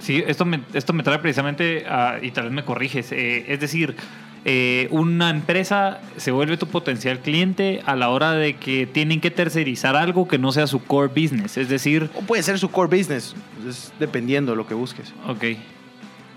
[0.00, 3.58] Sí, esto me, esto me trae precisamente, a- y tal vez me corriges, eh, es
[3.58, 3.96] decir,
[4.44, 9.30] eh, una empresa se vuelve tu potencial cliente a la hora de que tienen que
[9.30, 12.94] tercerizar algo que no sea su core business, es decir, O puede ser su core
[12.98, 13.34] business,
[13.66, 15.14] es dependiendo de lo que busques.
[15.26, 15.44] ok.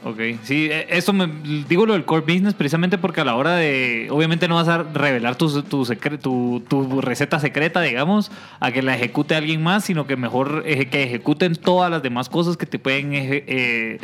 [0.04, 1.28] Ok, sí, eh, esto me
[1.68, 4.84] digo lo del core business precisamente porque a la hora de, obviamente no vas a
[4.84, 6.64] revelar tu, tu, secre- tu,
[7.02, 11.56] receta secreta, digamos, a que la ejecute alguien más, sino que mejor eje- que ejecuten
[11.56, 14.00] todas las demás cosas que te pueden, eh,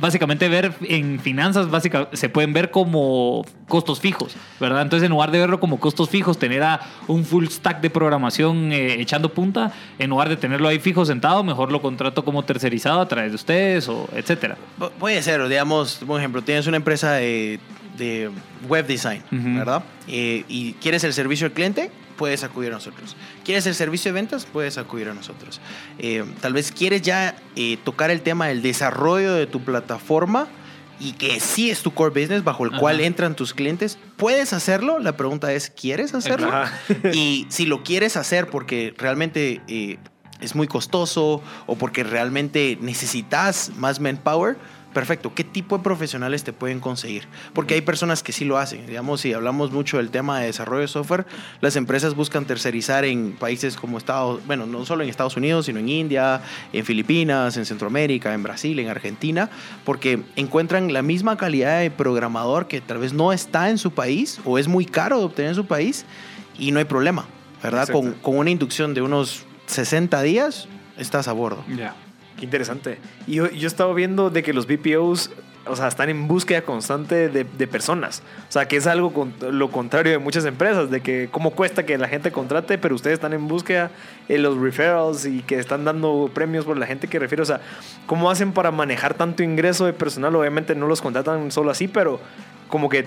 [0.00, 4.82] básicamente ver en finanzas, básica, se pueden ver como costos fijos, ¿verdad?
[4.82, 8.72] Entonces en lugar de verlo como costos fijos, tener a un full stack de programación
[8.72, 13.00] eh, echando punta, en lugar de tenerlo ahí fijo sentado, mejor lo contrato como tercerizado
[13.00, 14.56] a través de ustedes o etcétera.
[14.78, 17.58] Pu- Puede ser, digamos, por ejemplo, tienes una empresa de,
[17.96, 18.30] de
[18.68, 19.22] web design.
[19.30, 19.82] ¿verdad?
[20.08, 23.16] Eh, y quieres el servicio al cliente, puedes acudir a nosotros.
[23.44, 24.44] ¿Quieres el servicio de ventas?
[24.44, 25.60] Puedes acudir a nosotros.
[25.98, 27.34] Eh, tal vez quieres ya
[27.82, 30.48] tocar el tema del desarrollo de tu plataforma.
[31.00, 34.98] Y que sí es tu core business bajo el cual entran tus clientes, ¿puedes hacerlo?
[34.98, 36.48] La pregunta es, ¿quieres hacerlo?
[36.48, 36.72] Ajá.
[37.12, 39.98] y si lo quieres hacer porque realmente eh,
[40.40, 44.56] es muy costoso o porque realmente necesitas más manpower,
[44.94, 45.34] perfecto.
[45.34, 47.24] ¿Qué tipo de profesionales te pueden conseguir?
[47.52, 48.86] Porque hay personas que sí lo hacen.
[48.86, 51.26] Digamos, si hablamos mucho del tema de desarrollo de software,
[51.60, 55.80] las empresas buscan tercerizar en países como Estados, bueno, no solo en Estados Unidos, sino
[55.80, 56.40] en India,
[56.72, 59.50] en Filipinas, en Centroamérica, en Brasil, en Argentina,
[59.84, 64.40] porque encuentran la misma calidad de programador que tal vez no está en su país
[64.44, 66.06] o es muy caro de obtener en su país
[66.58, 67.26] y no hay problema,
[67.62, 67.88] ¿verdad?
[67.88, 71.64] Con, con una inducción de unos 60 días, estás a bordo.
[71.76, 71.94] Ya.
[72.44, 72.98] Interesante.
[73.26, 75.30] Y yo, yo he estado viendo de que los BPOs,
[75.66, 78.22] o sea, están en búsqueda constante de, de personas.
[78.48, 81.86] O sea, que es algo con, lo contrario de muchas empresas, de que cómo cuesta
[81.86, 83.90] que la gente contrate, pero ustedes están en búsqueda
[84.28, 87.42] de los referrals y que están dando premios por la gente que refiere.
[87.42, 87.62] O sea,
[88.04, 90.36] ¿cómo hacen para manejar tanto ingreso de personal?
[90.36, 92.20] Obviamente no los contratan solo así, pero
[92.68, 93.06] como que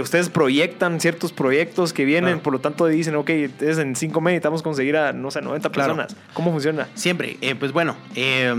[0.00, 2.42] ustedes proyectan ciertos proyectos que vienen, Claro.
[2.42, 5.70] por lo tanto dicen, ok, entonces en cinco meses necesitamos conseguir a, no sé, 90
[5.70, 5.94] Claro.
[5.96, 6.16] personas.
[6.32, 6.88] ¿Cómo funciona?
[6.94, 7.36] Siempre.
[7.40, 8.52] Eh, pues bueno, eh,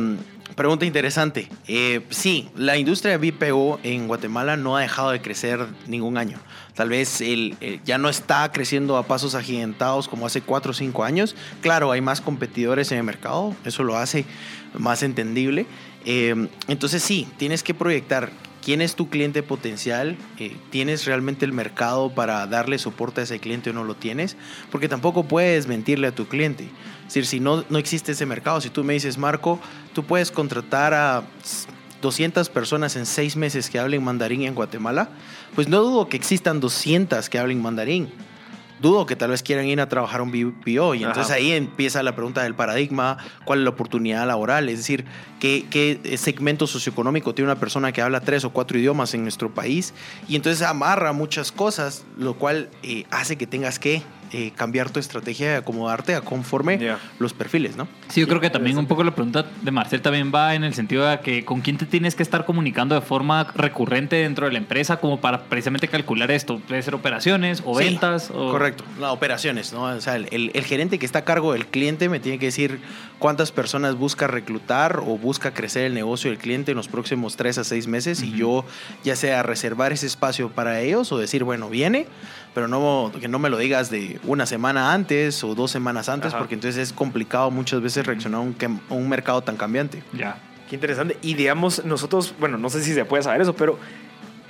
[0.56, 1.50] pregunta interesante.
[1.68, 6.38] Eh, sí, la industria de BPO en Guatemala no ha dejado de crecer ningún año.
[6.76, 11.04] Tal vez el, ya no está creciendo a pasos agigantados como hace 4 o 5
[11.04, 11.36] años.
[11.62, 14.26] Claro, hay más competidores en el mercado, eso lo hace
[14.78, 15.66] más entendible.
[16.06, 18.30] Eh, entonces sí, tienes que proyectar
[18.66, 23.40] quién es tu cliente potencial, Eh, tienes realmente el mercado para darle soporte a ese
[23.40, 24.36] cliente o no lo tienes,
[24.72, 26.64] porque tampoco puedes mentirle a tu cliente.
[26.64, 29.60] Es decir, si no, no existe ese mercado, si tú me dices, Marco,
[29.94, 31.24] tú puedes contratar a
[32.02, 35.10] 200 personas en seis meses que hablen mandarín en Guatemala,
[35.54, 38.10] pues no dudo que existan 200 que hablen mandarín.
[38.86, 41.34] Dudo que tal vez quieran ir a trabajar un BPO y entonces Ajá.
[41.34, 45.06] ahí empieza la pregunta del paradigma, cuál es la oportunidad laboral, es decir,
[45.40, 49.52] qué, qué segmento socioeconómico tiene una persona que habla tres o cuatro idiomas en nuestro
[49.52, 49.96] país
[50.28, 55.00] y entonces amarra muchas cosas, lo cual eh, hace que tengas que eh, cambiar tu
[55.00, 56.80] estrategia y acomodarte a conforme
[57.20, 57.88] los perfiles, ¿no?
[58.10, 60.74] Sí, yo creo que también un poco la pregunta de Marcel también va en el
[60.74, 64.52] sentido de que con quién te tienes que estar comunicando de forma recurrente dentro de
[64.54, 66.60] la empresa como para precisamente calcular esto.
[66.68, 68.32] Puede ser operaciones o Sí, ventas.
[68.32, 68.52] O...
[68.52, 69.84] Correcto, no, operaciones, ¿no?
[69.84, 72.48] O sea, el, el- el gerente que está a cargo del cliente me tiene que
[72.48, 72.80] decir
[73.20, 77.58] cuántas personas busca reclutar o busca crecer el negocio del cliente en los próximos tres
[77.58, 78.66] a seis meses y yo
[79.04, 82.08] ya sea reservar ese espacio para ellos o decir, bueno, viene,
[82.56, 86.30] pero no, que no me lo digas de una semana antes o dos semanas antes
[86.30, 86.38] Ajá.
[86.40, 88.56] porque entonces es complicado muchas veces reaccionar a un,
[88.90, 90.02] a un mercado tan cambiante.
[90.14, 90.38] Ya.
[90.70, 91.18] Qué interesante.
[91.22, 93.78] Y digamos, nosotros, bueno, no sé si se puede saber eso, pero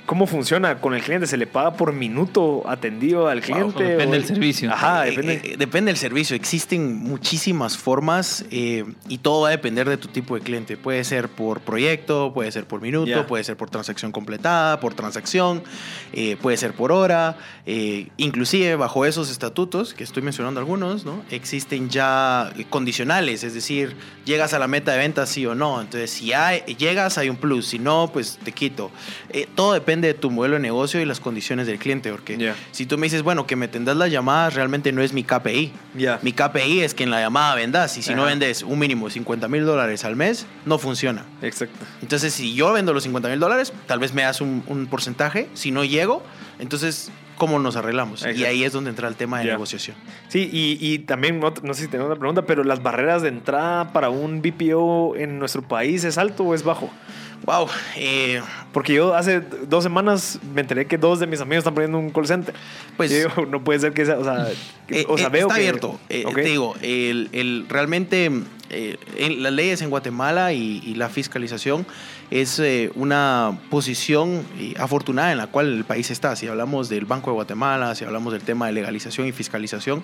[0.06, 1.26] ¿cómo funciona con el cliente?
[1.26, 3.82] ¿Se le paga por minuto atendido al cliente?
[3.84, 4.72] depende del servicio.
[4.72, 5.40] Ajá, Eh, depende.
[5.44, 6.36] eh, depende del servicio.
[6.36, 10.76] Existen muchísimas formas eh, y todo va a depender de tu tipo de cliente.
[10.76, 15.62] Puede ser por proyecto, puede ser por minuto, puede ser por transacción completada, por transacción,
[16.12, 17.36] eh, puede ser por hora.
[17.68, 21.22] eh, inclusive bajo esos estatutos, que estoy mencionando algunos, ¿no?
[21.30, 25.80] existen ya eh, condicionales, es decir, llegas a la meta de ventas sí o no.
[25.80, 28.92] Entonces, si hay- llegas hay un plus, si no, pues te quito.
[29.30, 32.86] Eh, todo depende de tu modelo de negocio y las condiciones del cliente, porque si
[32.86, 35.72] tú me dices, bueno, que me tendrás las llamadas, realmente no es mi KPI.
[36.22, 39.12] Mi KPI es que en la llamada vendas y si no vendes un mínimo de
[39.12, 41.24] 50 mil dólares al mes, no funciona.
[41.42, 41.84] Exacto.
[42.02, 45.48] Entonces, si yo vendo los 50 mil dólares, tal vez me das un, un porcentaje.
[45.54, 46.22] Si no llego,
[46.58, 48.24] entonces, ¿cómo nos arreglamos?
[48.34, 49.96] Y ahí es donde entra el tema de negociación.
[50.28, 53.28] Sí, y, y también, no, no sé si tengo una pregunta, pero las barreras de
[53.28, 56.90] entrada para un BPO en nuestro país es alto o es bajo?
[57.44, 57.68] Wow.
[57.96, 58.40] eh,
[58.72, 62.10] Porque yo hace dos semanas me enteré que dos de mis amigos están poniendo un
[62.10, 62.54] call center.
[62.96, 64.48] Pues- Yo digo, no puede ser que sea, o sea,
[64.86, 66.00] que- Eh, o sea eh, veo está que- abierto.
[66.08, 66.34] Eh, Ok.
[66.34, 68.30] Te digo, el, el- realmente
[68.68, 71.86] eh, en las leyes en Guatemala y, y la fiscalización
[72.32, 76.34] es eh, una posición eh, afortunada en la cual el país está.
[76.34, 80.02] Si hablamos del Banco de Guatemala, si hablamos del tema de legalización y fiscalización,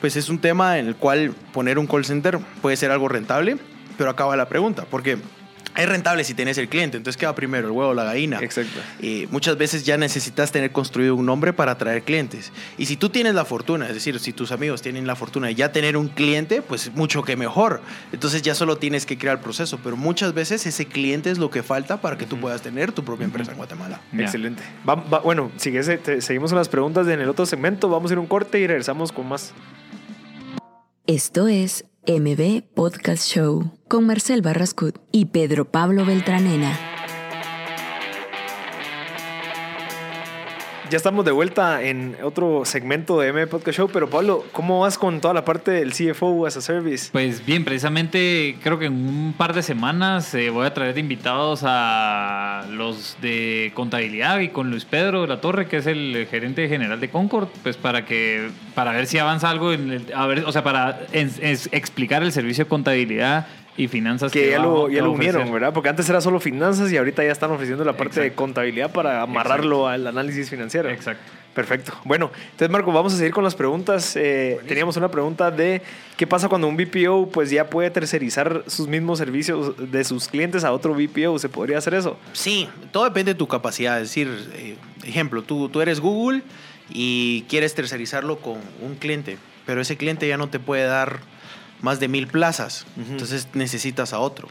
[0.00, 3.56] pues es un tema en el cual poner un call center puede ser algo rentable,
[3.98, 5.18] pero acaba la pregunta, porque
[5.76, 8.38] es rentable si tenés el cliente, entonces ¿qué va primero, el huevo o la gallina?
[8.40, 8.80] Exacto.
[9.00, 12.52] Eh, muchas veces ya necesitas tener construido un nombre para atraer clientes.
[12.78, 15.54] Y si tú tienes la fortuna, es decir, si tus amigos tienen la fortuna de
[15.54, 17.80] ya tener un cliente, pues mucho que mejor.
[18.12, 19.78] Entonces ya solo tienes que crear el proceso.
[19.82, 23.04] Pero muchas veces ese cliente es lo que falta para que tú puedas tener tu
[23.04, 24.00] propia empresa en Guatemala.
[24.16, 24.62] Excelente.
[24.88, 27.88] Va- va- bueno, sigue te- seguimos con las preguntas en el otro segmento.
[27.88, 29.52] Vamos a ir a un corte y regresamos con más.
[31.06, 36.93] Esto es MB Podcast Show con Marcel Barrascut y Pedro Pablo Beltranena.
[40.90, 44.98] Ya estamos de vuelta en otro segmento de M Podcast Show, pero Pablo, ¿cómo vas
[44.98, 47.08] con toda la parte del CFO as a Service?
[47.10, 51.00] Pues bien, precisamente creo que en un par de semanas eh, voy a traer de
[51.00, 56.26] invitados a los de contabilidad y con Luis Pedro de la Torre, que es el
[56.30, 60.26] gerente general de Concord, pues para que para ver si avanza algo en el, a
[60.26, 64.94] ver, o sea, para explicar el servicio de contabilidad y finanzas Que ya lo, que
[64.94, 65.34] ya lo a ofrecer.
[65.36, 65.72] unieron, ¿verdad?
[65.72, 68.42] Porque antes era solo finanzas y ahorita ya están ofreciendo la parte de Exacto.
[68.42, 70.88] contabilidad para amarrarlo al análisis financiero.
[70.90, 71.22] Exacto.
[71.54, 71.92] Perfecto.
[72.04, 74.16] Bueno, entonces Marco, vamos a seguir con las preguntas.
[74.16, 75.82] Eh, teníamos una pregunta de
[76.16, 80.64] qué pasa cuando un BPO pues ya puede tercerizar sus mismos servicios de sus clientes
[80.64, 81.38] a otro BPO.
[81.38, 82.16] ¿Se podría hacer eso?
[82.32, 84.00] Sí, todo depende de tu capacidad.
[84.00, 86.42] Es decir, eh, ejemplo, tú, tú eres Google
[86.90, 91.20] y quieres tercerizarlo con un cliente, pero ese cliente ya no te puede dar
[91.84, 94.48] más de mil plazas, entonces necesitas a otro.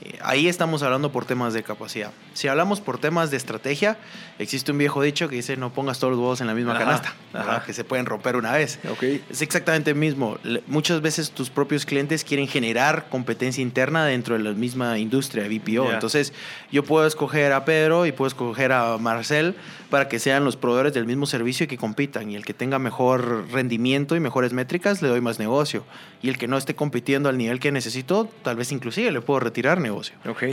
[0.00, 2.12] Eh, Ahí estamos hablando por temas de capacidad.
[2.32, 3.98] Si hablamos por temas de estrategia,
[4.38, 6.84] existe un viejo dicho que dice no pongas todos los huevos en la misma Ajá,
[7.32, 8.78] canasta, que se pueden romper una vez.
[8.92, 9.02] Ok.
[9.28, 10.38] Es exactamente el mismo.
[10.68, 15.58] Muchas veces tus propios clientes quieren generar competencia interna dentro de la misma industria de
[15.58, 15.88] BPO.
[15.88, 15.94] Ya.
[15.94, 16.32] Entonces,
[16.70, 19.56] yo puedo escoger a Pedro y puedo escoger a Marcel
[19.90, 22.30] para que sean los proveedores del mismo servicio y que compitan.
[22.30, 25.84] Y el que tenga mejor rendimiento y mejores métricas, le doy más negocio.
[26.22, 29.40] Y el que no esté compitiendo al nivel que necesito, tal vez inclusive le puedo
[29.40, 30.16] retirar negocio.
[30.26, 30.44] Ok.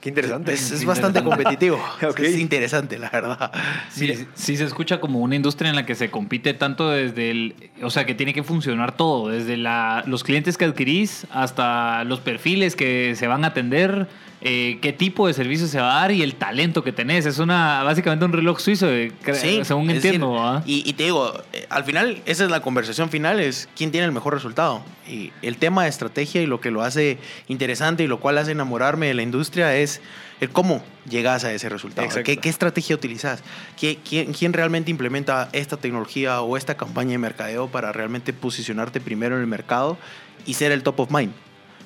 [0.00, 0.52] Qué interesante.
[0.52, 1.82] Es, es bastante competitivo.
[2.08, 2.20] Ok.
[2.20, 3.50] Es interesante, la verdad.
[3.90, 7.54] Sí, sí se escucha como una industria en la que se compite tanto desde el,
[7.82, 12.20] o sea, que tiene que funcionar todo, desde la, los clientes que adquirís hasta los
[12.20, 14.06] perfiles que se van a atender,
[14.42, 17.24] eh, qué tipo de servicio se va a dar y el talento que tenés.
[17.26, 20.32] Es una básicamente un reloj suizo, de- cre- según entiendo.
[20.58, 23.90] decir, y, y te digo, eh, al final, esa es la conversación final, es quién
[23.90, 24.82] tiene el mejor resultado.
[25.08, 27.18] Y el tema de estrategia y lo que lo hace
[27.48, 30.00] interesante y lo cual hace enamorarme de la industria es
[30.40, 32.06] el cómo llegas a ese resultado.
[32.22, 33.42] ¿Qué, qué estrategia utilizas?
[33.80, 39.00] ¿Qué- quién, quién realmente implementa esta tecnología o esta campaña de mercadeo para realmente posicionarte
[39.00, 39.96] primero en el mercado
[40.44, 41.32] y ser el top of mind?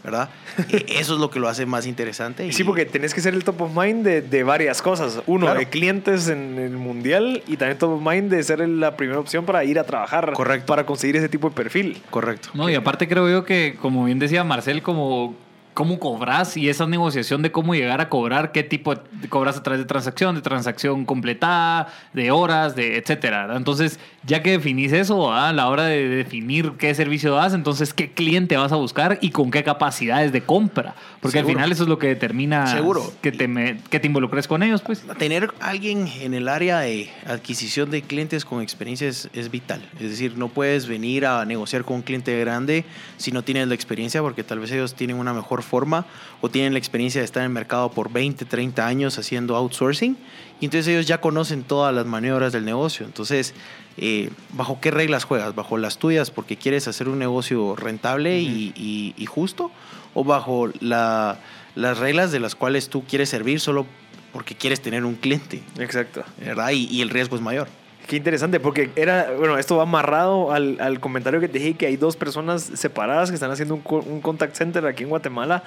[0.03, 0.31] ¿Verdad?
[0.71, 2.47] Eh, Eso es lo que lo hace más interesante.
[2.47, 5.21] y- Sí, porque tenés que ser el top of mind de, de varias cosas.
[5.27, 5.61] Uno, Claro.
[5.61, 9.45] de clientes en el mundial y también top of mind de ser la primera opción
[9.45, 10.33] para ir a trabajar.
[10.33, 10.67] Correcto.
[10.67, 12.01] Para conseguir ese tipo de perfil.
[12.11, 12.49] Correcto.
[12.55, 15.35] No, y aparte creo yo que, como bien decía Marcel, como
[15.75, 19.63] cómo cobras y esa negociación de cómo llegar a cobrar, qué tipo de, cobras a
[19.63, 23.49] través de transacción, de transacción completada, de horas, de etcétera.
[23.57, 25.49] Entonces, ya que definís eso, ¿verdad?
[25.49, 29.31] a la hora de definir qué servicio das, entonces qué cliente vas a buscar y
[29.31, 30.95] con qué capacidades de compra.
[31.21, 31.51] Porque Seguro.
[31.51, 33.13] al final eso es lo que determina Seguro.
[33.23, 35.05] que te, me- que te involucres con ellos, pues.
[35.19, 39.83] Tener alguien en el área de adquisición de clientes con experiencia es, es vital.
[40.01, 42.85] Es decir, no puedes venir a negociar con un cliente grande
[43.17, 46.07] si no tienes la experiencia, porque tal vez ellos tienen una mejor forma
[46.41, 50.17] o tienen la experiencia de estar en el mercado por 20, 30 años haciendo outsourcing.
[50.61, 53.07] Y entonces ellos ya conocen todas las maniobras del negocio.
[53.07, 53.55] Entonces,
[53.97, 55.55] eh, ¿bajo qué reglas juegas?
[55.55, 59.71] ¿Bajo las tuyas porque quieres hacer un negocio rentable y, y- y justo?
[60.15, 61.39] ¿O bajo la-
[61.75, 63.87] las reglas de las cuales tú quieres servir solo
[64.33, 65.63] porque quieres tener un cliente?
[65.79, 66.25] Exacto.
[66.39, 66.71] ¿Verdad?
[66.71, 67.69] Y, y el riesgo es mayor.
[68.11, 71.87] Qué interesante, porque era, bueno, esto va amarrado al, al comentario que te dije que
[71.87, 75.63] hay dos personas separadas que están haciendo un, un contact center aquí en Guatemala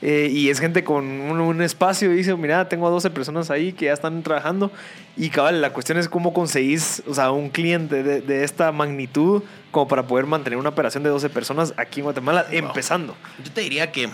[0.00, 3.50] eh, y es gente con un, un espacio y dice, mira, tengo a 12 personas
[3.50, 4.70] ahí que ya están trabajando
[5.16, 9.42] y cabal, la cuestión es cómo conseguís, o sea, un cliente de, de esta magnitud
[9.72, 13.16] como para poder mantener una operación de 12 personas aquí en Guatemala empezando.
[13.44, 14.08] Yo te diría que,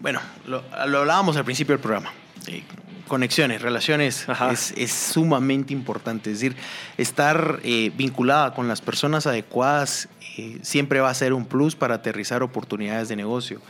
[0.00, 2.14] bueno, lo, lo hablábamos al principio del programa.
[2.46, 2.62] eh,
[3.06, 4.26] conexiones, relaciones
[4.76, 6.30] es sumamente importante.
[6.30, 6.56] Es decir,
[6.98, 11.96] estar eh, vinculada con las personas adecuadas eh, siempre va a ser un plus para
[11.96, 13.60] aterrizar oportunidades de negocio.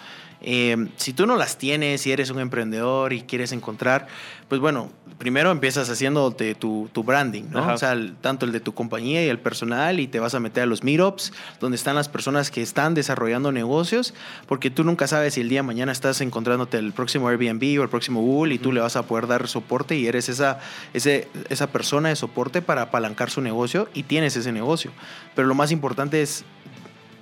[0.49, 4.07] Eh, si tú no las tienes, si eres un emprendedor y quieres encontrar,
[4.49, 7.59] pues bueno, primero empiezas haciéndote tu, tu branding, ¿no?
[7.59, 7.75] Ajá.
[7.75, 10.41] O sea, el- tanto el de tu compañía y el personal y te vas a
[10.41, 14.15] meter a los meetups donde están las personas que están desarrollando negocios,
[14.47, 17.83] porque tú nunca sabes si el día de mañana estás encontrándote el próximo Airbnb o
[17.83, 20.61] el próximo Google y tú le vas a poder dar soporte y eres esa,
[20.95, 24.93] ese, esa persona de soporte para apalancar su negocio y tienes ese negocio.
[25.35, 26.45] Pero lo más importante es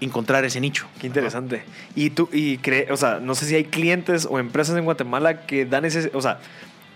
[0.01, 0.87] encontrar ese nicho.
[1.01, 1.63] Qué interesante.
[1.95, 5.47] Y tú, y cree, o sea, no sé si hay clientes o empresas en Guatemala
[5.47, 6.41] que dan ese, o sea,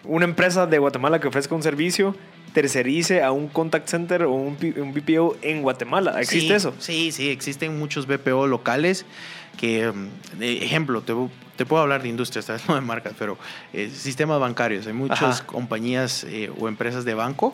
[0.04, 2.14] una empresa de Guatemala que ofrezca un servicio
[2.52, 6.20] tercerice a un contact center o un, BPO en Guatemala.
[6.20, 6.74] ¿Existe Sí, eso?
[6.78, 9.04] Sí, sí, existen muchos BPO locales
[9.58, 9.92] que,
[10.38, 11.14] de ejemplo, te,
[11.56, 13.36] te puedo hablar de industria, esta vez no de marcas, pero
[13.72, 14.86] eh, sistemas bancarios.
[14.86, 15.46] Hay muchas Ajá.
[15.46, 17.52] compañías eh, o empresas de banco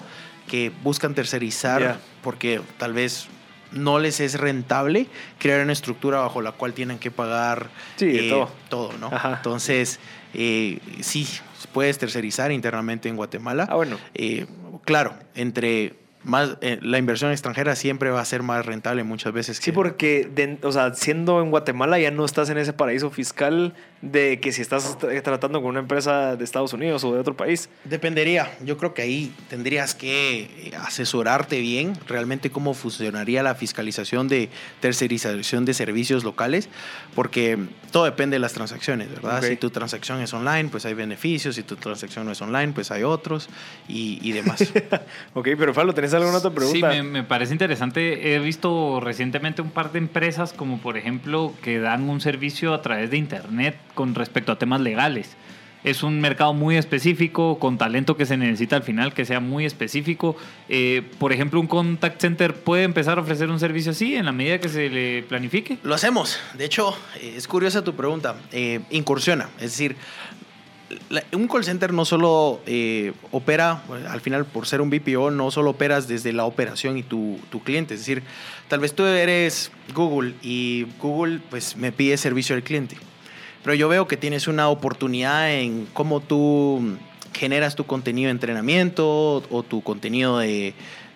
[0.49, 1.99] que buscan tercerizar Ya.
[2.23, 3.27] porque tal vez
[3.75, 5.07] no les es rentable
[5.39, 8.51] crear una estructura bajo la cual tienen que pagar Sí, de todo.
[8.69, 9.09] todo, ¿no?
[9.09, 9.35] Ajá.
[9.37, 10.01] Entonces,
[10.33, 11.29] eh, sí,
[11.73, 13.67] puedes tercerizar internamente en Guatemala.
[13.71, 13.99] Ah, bueno.
[14.15, 14.47] Eh,
[14.85, 19.59] claro, entre más, eh, la inversión extranjera siempre va a ser más rentable muchas veces.
[19.59, 23.75] Sí, porque de- o sea, siendo en Guatemala ya no estás en ese paraíso fiscal
[24.11, 27.37] de que si estás tra- tratando con una empresa de Estados Unidos o de otro
[27.37, 27.69] país.
[27.85, 28.53] Dependería.
[28.65, 34.51] Yo creo que ahí tendrías que eh, asesorarte bien realmente cómo funcionaría la fiscalización de
[34.81, 36.69] tercerización de servicios locales,
[37.15, 37.59] porque
[37.91, 39.43] todo depende de las transacciones, ¿verdad?
[39.43, 42.91] Si tu transacción es online, pues hay beneficios, si tu transacción no es online, pues
[42.91, 43.49] hay otros
[43.89, 44.61] y, y demás.
[45.35, 46.93] Ok, pero Pablo, ¿tenés alguna otra pregunta?
[46.93, 48.35] Sí, me, me parece interesante.
[48.35, 52.83] He visto recientemente un par de empresas, como por ejemplo, que dan un servicio a
[52.83, 55.37] través de Internet con respecto a temas legales.
[55.85, 59.67] Es un mercado muy específico, con talento que se necesita al final, que sea muy
[59.67, 60.35] específico.
[60.71, 64.33] Eh, por ejemplo, un contact center puede empezar a ofrecer un servicio así en la
[64.33, 65.77] medida que se le planifique.
[65.83, 66.41] Lo hacemos.
[66.55, 68.37] De hecho, eh, es curiosa tu pregunta.
[68.51, 69.51] Eh, incursiona.
[69.59, 69.95] Es decir,
[71.33, 72.63] un call center no solo
[73.31, 77.39] opera, al final por ser un BPO, no solo operas desde la operación y tu,
[77.51, 77.93] tu cliente.
[77.93, 78.23] Es decir,
[78.69, 82.97] tal vez tú eres Google y Google pues me pide servicio al cliente.
[83.65, 86.97] Pero yo veo que tienes una oportunidad en cómo tú
[87.33, 90.75] generas tu contenido de entrenamiento o tu contenido de,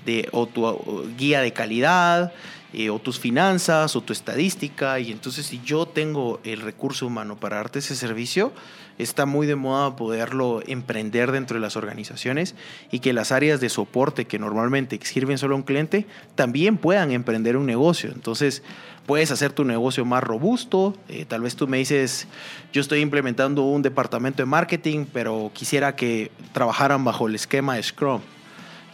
[0.09, 2.33] de- o tu guía de calidad
[2.73, 7.37] eh, o tus finanzas o tu estadística y entonces si yo tengo el recurso humano
[7.37, 8.53] para darte ese servicio
[8.99, 12.55] está muy de moda poderlo emprender dentro de las organizaciones
[12.91, 17.13] y que las áreas de soporte que normalmente sirven solo a un cliente también puedan
[17.13, 18.63] emprender un negocio entonces
[19.07, 20.95] puedes hacer tu negocio más robusto.
[21.09, 22.27] Eh, tal vez tú me dices,
[22.75, 27.83] yo estoy implementando un departamento de marketing, pero quisiera que trabajaran bajo el esquema de
[27.83, 28.21] Scrum.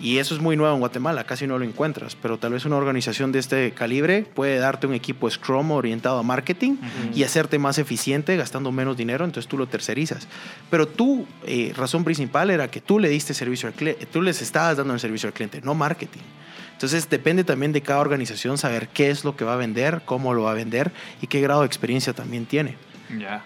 [0.04, 2.76] Y eso es muy nuevo en Guatemala, casi no lo encuentras, pero tal vez una
[2.76, 6.76] organización de este calibre puede darte un equipo Scrum orientado a marketing
[7.14, 10.28] y hacerte más eficiente gastando menos dinero, entonces tú lo tercerizas.
[10.68, 14.42] Pero tu eh, razón principal era que tú le diste servicio al cliente, tú les
[14.42, 16.20] estabas dando el servicio al cliente, no marketing.
[16.74, 20.34] Entonces depende también de cada organización saber qué es lo que va a vender, cómo
[20.34, 22.76] lo va a vender y qué grado de experiencia también tiene.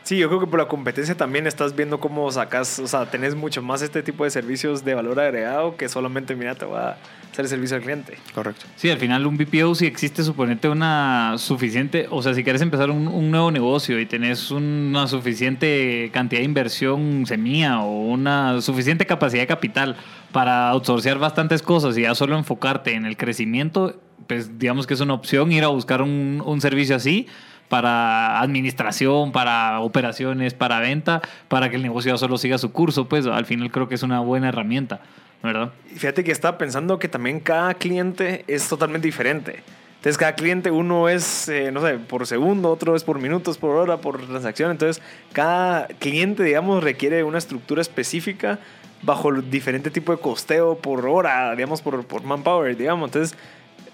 [0.03, 3.35] Sí, yo creo que por la competencia también estás viendo cómo sacas, o sea, tenés
[3.35, 6.97] mucho más este tipo de servicios de valor agregado que solamente, mira, te voy a
[7.31, 8.19] hacer el servicio al cliente.
[8.35, 8.67] Correcto.
[8.77, 12.91] Sí, al final un BPO si existe, suponete una suficiente, o sea, si quieres empezar
[12.91, 19.07] un, un nuevo negocio y tenés una suficiente cantidad de inversión semilla o una suficiente
[19.07, 19.97] capacidad de capital
[20.33, 25.01] para outsourcear bastantes cosas y ya solo enfocarte en el crecimiento, pues digamos que es
[25.01, 27.27] una opción ir a buscar un, un servicio así
[27.69, 33.27] para administración, para operaciones, para venta, para que el negocio solo siga su curso, pues
[33.27, 35.01] al final creo que es una buena herramienta,
[35.43, 35.73] ¿verdad?
[35.95, 39.63] Fíjate que estaba pensando que también cada cliente es totalmente diferente.
[39.99, 43.75] Entonces, cada cliente, uno es, eh, no sé, por segundo, otro es por minutos, por
[43.75, 44.71] hora, por transacción.
[44.71, 45.03] Entonces,
[45.33, 48.61] cada cliente, digamos, requiere una estructura específica
[49.03, 53.09] bajo diferente tipo de costeo por hora, digamos, por, por manpower, digamos.
[53.09, 53.37] Entonces,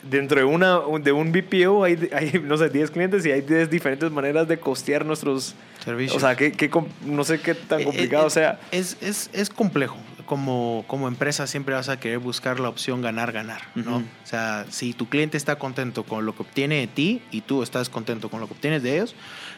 [0.08, 3.70] dentro de, una, de un BPO hay, hay, no sé, 10 clientes y hay 10
[3.70, 6.16] diferentes maneras de costear nuestros Servicios.
[6.16, 6.70] O sea, que, que
[7.04, 8.60] no sé qué tan Eh, complicado eh, sea.
[8.70, 9.98] Es, es, es complejo.
[10.24, 13.98] Como, como empresa siempre vas a querer buscar la opción ganar-ganar, ¿no?
[13.98, 14.06] Ujú.
[14.24, 17.62] O sea, si tu cliente está contento con lo que obtiene de ti y tú
[17.62, 19.14] estás contento con lo que obtienes de ellos,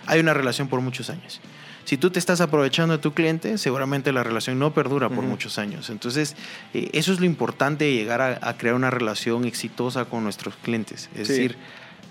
[0.07, 1.41] hay una relación por muchos años.
[1.87, 5.59] Si tú te estás aprovechando de tu cliente, seguramente la relación no perdura por muchos
[5.59, 5.89] años.
[5.89, 6.37] Entonces,
[6.75, 10.55] eh, eso es lo importante de llegar a, a crear una relación exitosa con nuestros
[10.57, 11.09] clientes.
[11.15, 11.33] Es Sí.
[11.33, 11.57] decir,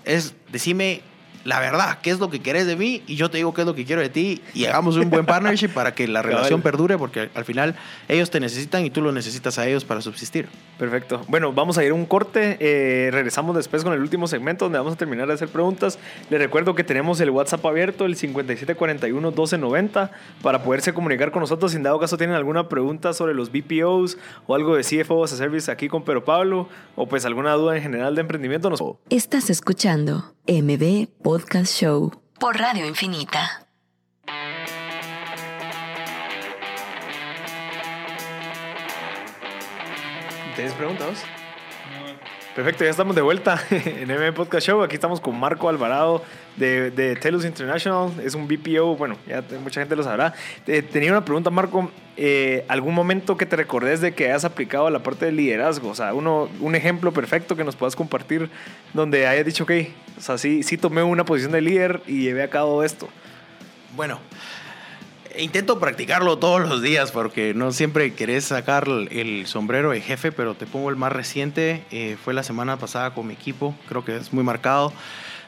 [0.04, 1.02] es decime
[1.46, 3.66] la verdad, qué es lo que querés de mí y yo te digo qué es
[3.66, 6.36] lo que quiero de ti y hagamos un buen partnership para que la Cabal.
[6.38, 7.76] relación perdure porque al final
[8.08, 10.48] ellos te necesitan y tú los necesitas a ellos para subsistir.
[10.76, 11.22] Perfecto.
[11.28, 12.56] Bueno, vamos a ir a un corte.
[12.58, 15.98] eh, regresamos después con el último segmento donde vamos a terminar de hacer preguntas.
[16.30, 20.10] Les recuerdo que tenemos el WhatsApp abierto, el 5741-1290,
[20.42, 21.70] para poderse comunicar con nosotros.
[21.70, 25.32] Si en dado caso tienen alguna pregunta sobre los BPOs o algo de CFO as
[25.32, 28.82] a Service aquí con Pero Pablo, o pues alguna duda en general de emprendimiento, nos...
[29.10, 33.66] Estás escuchando MB Podcast Show por Radio Infinita.
[40.54, 41.24] ¿Tienes preguntas?
[42.56, 44.82] Perfecto, ya estamos de vuelta en MM Podcast Show.
[44.82, 46.24] Aquí estamos con Marco Alvarado
[46.56, 48.10] de, Telus International.
[48.24, 50.32] Es un BPO, bueno, ya mucha gente lo sabrá.
[50.64, 51.90] Tenía una pregunta, Marco.
[52.16, 55.90] Eh, ¿Algún momento que te recordes de que hayas aplicado a la parte del liderazgo?
[55.90, 58.48] O sea, uno, un ejemplo perfecto que nos puedas compartir
[58.94, 59.72] donde hayas dicho, ok,
[60.16, 63.06] o sea, sí, sí tomé una posición de líder y llevé a cabo esto.
[63.94, 64.18] Bueno,
[65.38, 70.54] intento practicarlo todos los días porque no siempre querés sacar el- sombrero de jefe, pero
[70.54, 71.84] te pongo el más reciente.
[71.90, 74.92] eh, fue la semana pasada con mi equipo, creo que es muy marcado.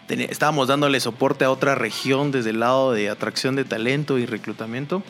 [0.07, 4.27] Ten- estábamos dándole soporte a otra región desde el lado de atracción de talento y
[4.27, 5.03] reclutamiento.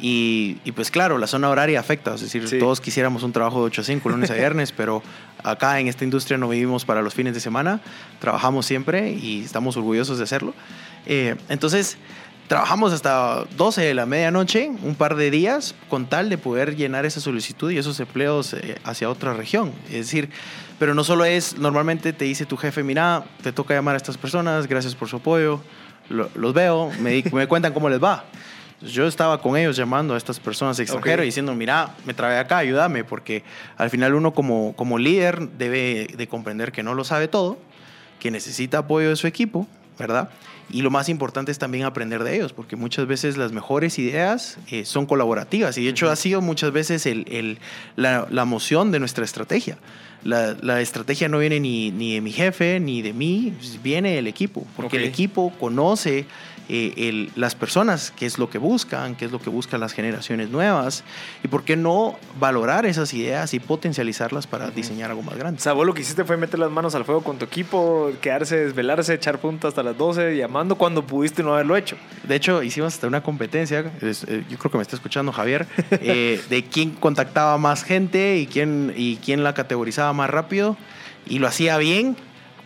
[0.00, 2.58] Y, y, pues claro, la zona horaria afecta, es decir, Sí.
[2.58, 5.02] todos quisiéramos un trabajo de 8 a 5, lunes a viernes, pero
[5.42, 7.80] acá en esta industria no vivimos para los fines de semana,
[8.18, 10.54] trabajamos siempre y estamos orgullosos de hacerlo.
[11.06, 11.98] Eh, entonces,
[12.50, 17.06] trabajamos hasta 12 de la medianoche, un par de días, con tal de poder llenar
[17.06, 19.70] esa solicitud y esos empleos eh, hacia otra región.
[19.86, 20.30] Es decir,
[20.80, 24.18] pero no solo es, normalmente te dice tu jefe, mira, te toca llamar a estas
[24.18, 25.60] personas, gracias por su apoyo,
[26.08, 28.24] lo- los veo, me, me cuentan cómo les va.
[28.82, 31.26] Yo estaba con ellos llamando a estas personas extranjeras Ok.
[31.26, 33.44] diciendo, mira, me trabé acá, ayúdame, porque
[33.76, 37.58] al final uno como, como líder debe de comprender que no lo sabe todo,
[38.18, 39.68] que necesita apoyo de su equipo,
[40.00, 40.30] ¿verdad?
[40.72, 44.58] Y lo más importante es también aprender de ellos, porque muchas veces las mejores ideas
[44.70, 47.58] eh, son colaborativas y de hecho ha sido muchas veces el, el-
[47.96, 49.78] la, la moción de nuestra estrategia.
[50.22, 54.26] La, la estrategia no viene ni, ni de mi jefe ni de mí, viene del
[54.26, 56.26] equipo, porque el equipo conoce
[56.72, 59.92] eh, el- las personas, qué es lo que buscan, qué es lo que buscan las
[59.92, 61.02] generaciones nuevas
[61.42, 65.58] y por qué no valorar esas ideas y potencializarlas para diseñar algo más grande.
[65.58, 68.12] O sea, vos lo que hiciste fue meter las manos al fuego con tu equipo,
[68.20, 71.96] quedarse, desvelarse, echar punta hasta las 12, llamando cuando pudiste no haberlo hecho.
[72.22, 76.40] De hecho, hicimos hasta una competencia, eh, yo creo que me está escuchando Javier, eh,
[76.48, 80.76] de quién contactaba más gente y quién, y quién la categorizaba más rápido
[81.26, 82.16] y lo hacía bien.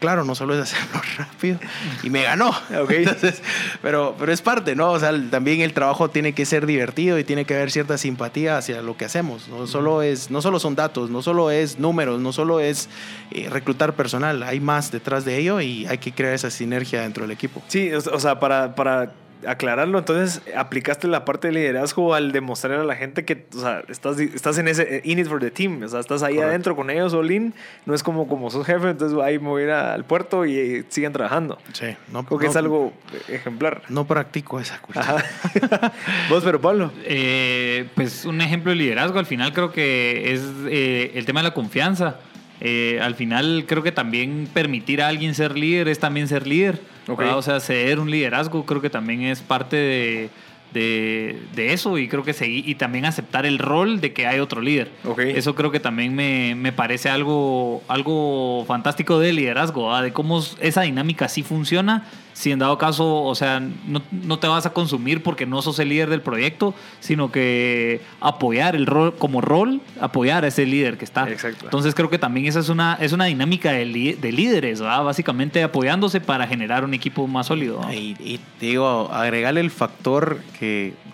[0.05, 1.59] Claro, no solo es hacerlo rápido
[2.03, 2.55] y me ganó.
[2.91, 3.43] Entonces,
[3.81, 4.91] pero, pero es parte, ¿no?
[4.91, 8.59] O sea, también el trabajo tiene que ser divertido y tiene que haber cierta simpatía
[8.59, 9.49] hacia lo que hacemos.
[9.49, 12.91] No solo, es, no solo son datos, no solo es números, no solo es
[13.31, 17.25] eh, reclutar personal, hay más detrás de ello y hay que crear esa sinergia dentro
[17.25, 17.63] del equipo.
[17.69, 19.11] Sí, o, o sea, para, para
[19.47, 23.83] aclararlo, entonces aplicaste la parte de liderazgo al demostrar a la gente que, o sea,
[23.89, 26.49] estás, estás en ese eh, in it for the team, o sea, estás ahí Correcto.
[26.51, 27.55] adentro con ellos, Olin,
[27.87, 30.45] no es como como sos jefe, entonces ahí me voy a ir a- al puerto
[30.47, 31.59] y eh, siguen trabajando.
[31.73, 32.93] Sí, no, Creo que no- es algo
[33.29, 33.83] ejemplar.
[33.89, 35.17] No practico esa cultura.
[35.17, 35.93] Ajá.
[36.31, 36.93] Vos, pero Pablo.
[37.05, 41.49] Eh, pues un ejemplo de liderazgo al final creo que es eh, el tema de
[41.49, 42.21] la confianza.
[42.61, 46.81] Eh, al final creo que también permitir a alguien ser líder es también ser líder.
[47.07, 50.31] O sea, ceder un liderazgo creo que también es parte de,
[50.75, 54.41] de- de eso y creo que seguir y también aceptar el rol de que hay
[54.41, 54.91] otro líder.
[55.05, 55.21] Ok.
[55.21, 60.03] Eso creo que también me, me parece algo, algo fantástico del liderazgo, ¿verdad?
[60.03, 62.05] de cómo esa dinámica sí funciona.
[62.35, 65.79] Si en dado caso, o sea, no, no te vas a consumir porque no sos
[65.79, 70.99] el líder del proyecto, sino que apoyar el rol, como rol, apoyar a ese líder
[70.99, 71.29] que está.
[71.31, 71.67] Exacto.
[71.67, 75.05] Entonces creo que también esa es una, es una dinámica de, li- de líderes, ¿verdad?
[75.05, 77.81] básicamente apoyándose para generar un equipo más sólido.
[77.81, 77.93] ¿no?
[77.95, 80.64] Y, y te digo, agregarle el factor que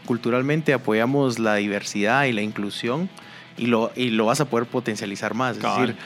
[0.06, 3.08] culturalmente apoyamos la diversidad y la inclusión
[3.56, 5.56] y lo, y lo vas a poder potencializar más.
[5.56, 5.96] Es decir,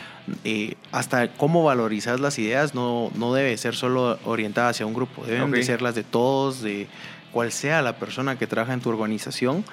[0.44, 5.24] eh, hasta cómo valorizas las ideas no, no debe ser solo orientada hacia un grupo,
[5.24, 6.88] deben de ser las de todos, de
[7.32, 9.64] cual sea la persona que trabaja en tu organización,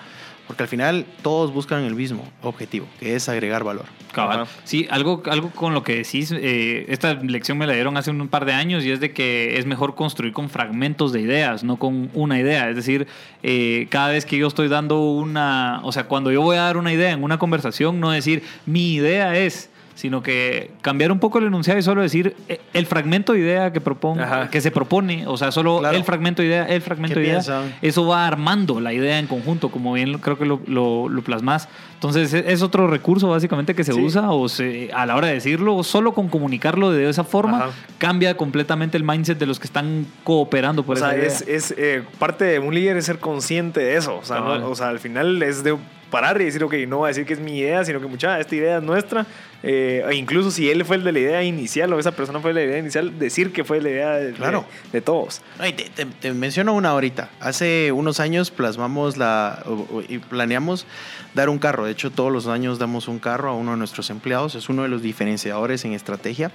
[0.52, 3.86] porque al final todos buscan el mismo objetivo, que es agregar valor.
[4.12, 4.48] Cabal.
[4.66, 8.28] Sí, algo, algo con lo que decís, eh, esta lección me la dieron hace un
[8.28, 11.78] par de años y es de que es mejor construir con fragmentos de ideas, no
[11.78, 12.70] con una idea.
[12.70, 13.08] Es decir,
[13.44, 16.76] eh, cada vez que yo estoy dando una, o sea, cuando yo voy a dar
[16.76, 21.40] una idea en una conversación, no decir mi idea es sino que cambiar un poco
[21.40, 25.28] el enunciado y solo decir eh, el fragmento de idea que propongo, que se propone,
[25.28, 25.96] o sea, solo Claro.
[25.98, 27.76] el fragmento de idea, el fragmento ¿Qué de idea, piensan?
[27.82, 31.68] eso va armando la idea en conjunto, como bien creo que lo, lo, lo plasmas.
[31.96, 34.02] Entonces e- es otro recurso básicamente que se Sí.
[34.02, 37.70] usa o se, a la hora de decirlo, solo con comunicarlo de esa forma Ajá.
[38.00, 41.28] cambia completamente el mindset de los que están cooperando por O sea, esa idea.
[41.28, 44.18] es, es eh, parte de un líder es ser consciente de eso.
[44.18, 44.62] O sea, Cabal.
[44.62, 45.78] no- o sea, al final es de
[46.12, 48.40] parar y decir, ok, no va a decir que es mi idea, sino que mucha,
[48.40, 49.26] esta idea es nuestra.
[49.64, 52.54] Eh, e incluso si él fue el de la idea inicial o esa persona fue
[52.54, 54.66] la idea inicial, decir que fue la idea de, Claro.
[54.92, 55.42] de, de todos.
[55.58, 57.30] Ay, te, te- te menciono una ahorita.
[57.40, 59.64] Hace unos años plasmamos la
[60.10, 60.86] y planeamos
[61.34, 61.86] dar un carro.
[61.86, 64.56] De hecho, todos los años damos un carro a uno de nuestros empleados.
[64.56, 66.52] Es uno de los diferenciadores en estrategia.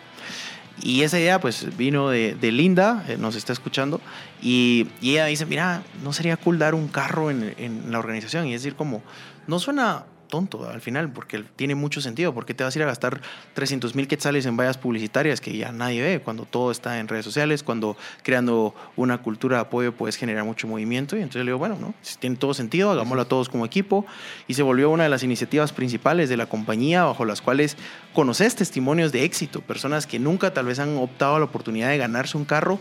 [0.82, 4.00] Y esa idea pues vino de, Linda, eh, nos está escuchando,
[4.42, 8.46] y, y ella dice, mira, ¿no sería cool dar un carro en, en la organización?
[8.46, 9.02] Y es decir, como,
[9.46, 12.86] no suena tonto al final, porque tiene mucho sentido, porque te vas a ir a
[12.86, 13.20] gastar
[13.54, 17.24] 300 mil quetzales en vallas publicitarias que ya nadie ve, cuando todo está en redes
[17.24, 21.58] sociales, cuando creando una cultura de apoyo puedes generar mucho movimiento, y entonces le digo,
[21.58, 21.94] bueno, ¿no?
[22.02, 24.06] Si tiene todo sentido, hagámoslo a todos como equipo,
[24.46, 27.76] y se volvió una de las iniciativas principales de la compañía, bajo las cuales
[28.12, 31.98] conoces testimonios de éxito, personas que nunca tal vez han optado a la oportunidad de
[31.98, 32.78] ganarse un carro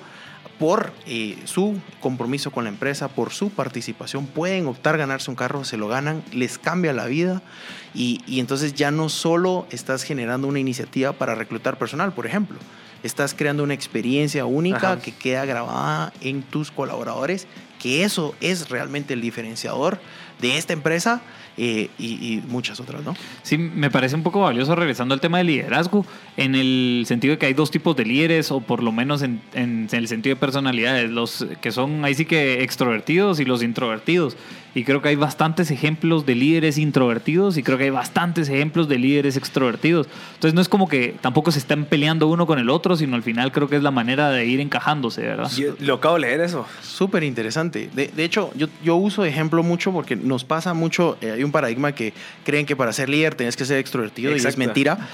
[0.60, 5.36] por eh, su compromiso con la empresa, por su participación, pueden optar a ganarse un
[5.36, 7.42] carro, se lo ganan, les cambia la vida
[7.94, 12.58] y, y entonces ya no solo estás generando una iniciativa para reclutar personal, por ejemplo,
[13.04, 15.02] estás creando una experiencia única Ajá.
[15.02, 17.48] que queda grabada en tus colaboradores,
[17.80, 20.00] que eso es realmente el diferenciador
[20.42, 21.22] de esta empresa
[21.58, 23.16] eh, y, muchas otras, ¿no?
[23.44, 26.06] Sí, me parece un poco valioso regresando al tema del liderazgo,
[26.38, 29.42] en el sentido de que hay dos tipos de líderes, o por lo menos en,
[29.54, 33.64] en- en el sentido de personalidades, los que son ahí sí que extrovertidos y los
[33.64, 34.36] introvertidos.
[34.76, 38.90] Y creo que hay bastantes ejemplos de líderes introvertidos y creo que hay bastantes ejemplos
[38.90, 40.08] de líderes extrovertidos.
[40.34, 43.24] Entonces no es como que tampoco se están peleando uno con el otro, sino al
[43.24, 45.50] final creo que es la manera de ir encajándose, ¿verdad?
[45.56, 46.66] Yo lo acabo de leer eso.
[46.82, 47.90] Súper interesante.
[47.94, 51.44] De, de hecho, yo, yo uso de ejemplo mucho porque nos pasa mucho, eh, hay
[51.44, 52.14] un paradigma que
[52.44, 55.10] creen que para ser líder tenés que ser extrovertido y es mentira.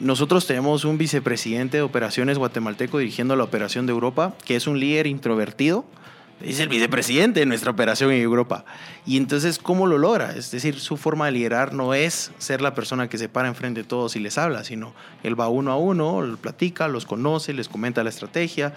[0.00, 4.80] Nosotros tenemos un vicepresidente de operaciones guatemalteco dirigiendo la operación de Europa, que es un
[4.80, 5.84] líder introvertido.
[6.44, 8.64] Es el vicepresidente de nuestra operación en Europa.
[9.06, 10.34] Y entonces, ¿cómo lo logra?
[10.36, 13.82] Es decir, su forma de liderar no es ser la persona que se para enfrente
[13.82, 17.68] de todos y les habla, sino él va uno a uno, platica, los conoce, les
[17.68, 18.74] comenta la estrategia.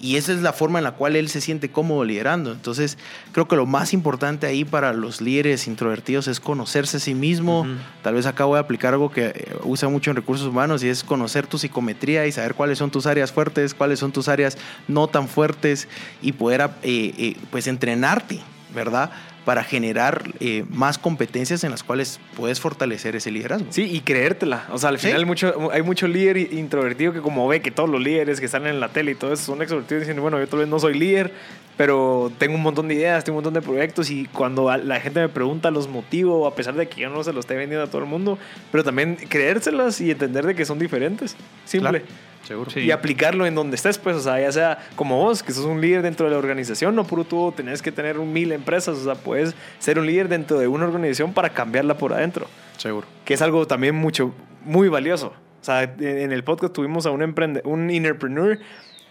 [0.00, 2.52] Y esa es la forma en la cual él se siente cómodo liderando.
[2.52, 2.98] Entonces,
[3.32, 7.66] creo que lo más importante ahí para los líderes introvertidos es conocerse a sí mismo.
[8.02, 10.88] Tal vez acá voy a aplicar algo que eh, usa mucho en recursos humanos y
[10.88, 14.58] es conocer tu psicometría y saber cuáles son tus áreas fuertes, cuáles son tus áreas
[14.88, 15.88] no tan fuertes
[16.20, 18.40] y poder eh, eh, pues entrenarte,
[18.74, 19.10] ¿verdad?
[19.44, 23.66] Para generar eh, más competencias en las cuales puedes fortalecer ese liderazgo.
[23.70, 24.64] Sí, y creértela.
[24.72, 25.08] O sea, al Sí.
[25.08, 28.66] final mucho, hay mucho líder introvertido que como ve que todos los líderes que están
[28.66, 30.94] en la tele y todo eso son extrovertidos diciendo, bueno, yo tal vez no soy
[30.98, 31.30] líder,
[31.76, 35.20] pero tengo un montón de ideas, tengo un montón de proyectos y cuando la gente
[35.20, 37.88] me pregunta los motivo, a pesar de que yo no se los esté vendiendo a
[37.88, 38.38] todo el mundo,
[38.72, 41.36] pero también creérselas y entender de que son diferentes.
[41.66, 42.00] Simple.
[42.00, 42.04] Claro,
[42.44, 42.70] seguro.
[42.70, 42.80] Sí.
[42.80, 45.80] Y aplicarlo en donde estés, pues, o sea, ya sea como vos, que sos un
[45.80, 49.04] líder dentro de la organización, no puro tú tenés que tener un mil empresas, o
[49.04, 53.06] sea, puedes ser un líder dentro de una organización para cambiarla por adentro Seguro.
[53.24, 54.34] que es algo también mucho,
[54.64, 55.28] muy valioso.
[55.60, 58.58] O sea, en el podcast tuvimos a un emprende, un entrepreneur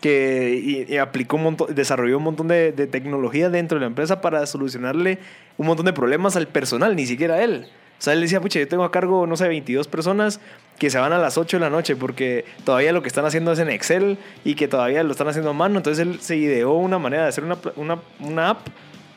[0.02, 0.60] que
[0.90, 4.22] y- y aplicó un montón, desarrolló un montón de, de tecnología dentro de la empresa
[4.22, 5.18] para solucionarle
[5.58, 7.68] un montón de problemas al personal, ni siquiera a él.
[8.00, 10.40] O sea, él decía, pucha, yo tengo a cargo, no sé, 22 personas
[10.78, 13.54] que se van a las 8 de la noche porque todavía lo que están haciendo
[13.54, 15.78] es en Excel y que todavía lo están haciendo a mano.
[15.78, 18.68] Entonces él se ideó una manera de hacer una, una, una app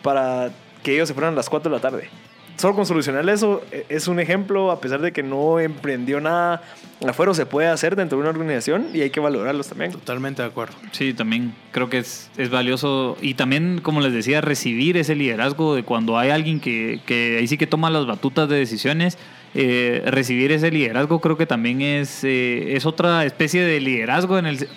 [0.03, 0.51] para
[0.83, 2.09] que ellos se fueran a las 4 de la tarde.
[2.57, 6.62] Solo con solucionar eso eh, es un ejemplo, a pesar de que no emprendió nada
[7.07, 9.92] afuera, se puede hacer dentro de una organización y hay que valorarlos también.
[9.92, 10.74] Totalmente de acuerdo.
[10.92, 15.74] Sí, también creo que es, es valioso y también, como les decía, recibir ese liderazgo
[15.74, 19.18] de cuando hay alguien que, que ahí sí que toma las batutas de decisiones.
[19.54, 24.46] eh, recibir ese liderazgo creo que también es, eh, es otra especie de liderazgo en
[24.46, 24.68] el...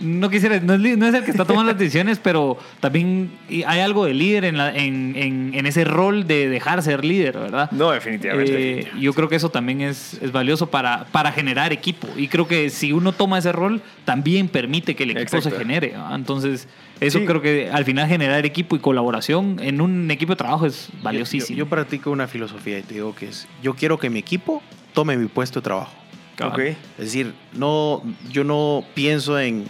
[0.00, 3.30] No quisiera, no es, li- no es el que está tomando las decisiones, pero también
[3.66, 7.38] hay algo de líder en, la- en, en, en ese rol de dejar ser líder,
[7.38, 7.70] ¿verdad?
[7.72, 8.52] No, definitivamente.
[8.52, 9.00] Eh, definitivamente.
[9.04, 12.08] yo creo que eso también es, es valioso para, para generar equipo.
[12.16, 15.50] Y creo que si uno toma ese rol, también permite que el equipo Exacto.
[15.50, 15.94] se genere.
[16.14, 16.68] Entonces,
[17.00, 17.24] eso Sí.
[17.26, 21.02] creo que al final generar equipo y colaboración en un equipo de trabajo es Yo,
[21.02, 21.56] valiosísimo.
[21.56, 24.62] yo practico una filosofía y te digo que es, yo quiero que mi equipo
[24.94, 25.92] tome mi puesto de trabajo.
[26.36, 26.52] Cabal.
[26.52, 26.58] Ok.
[26.98, 29.64] Es decir, no, yo no pienso en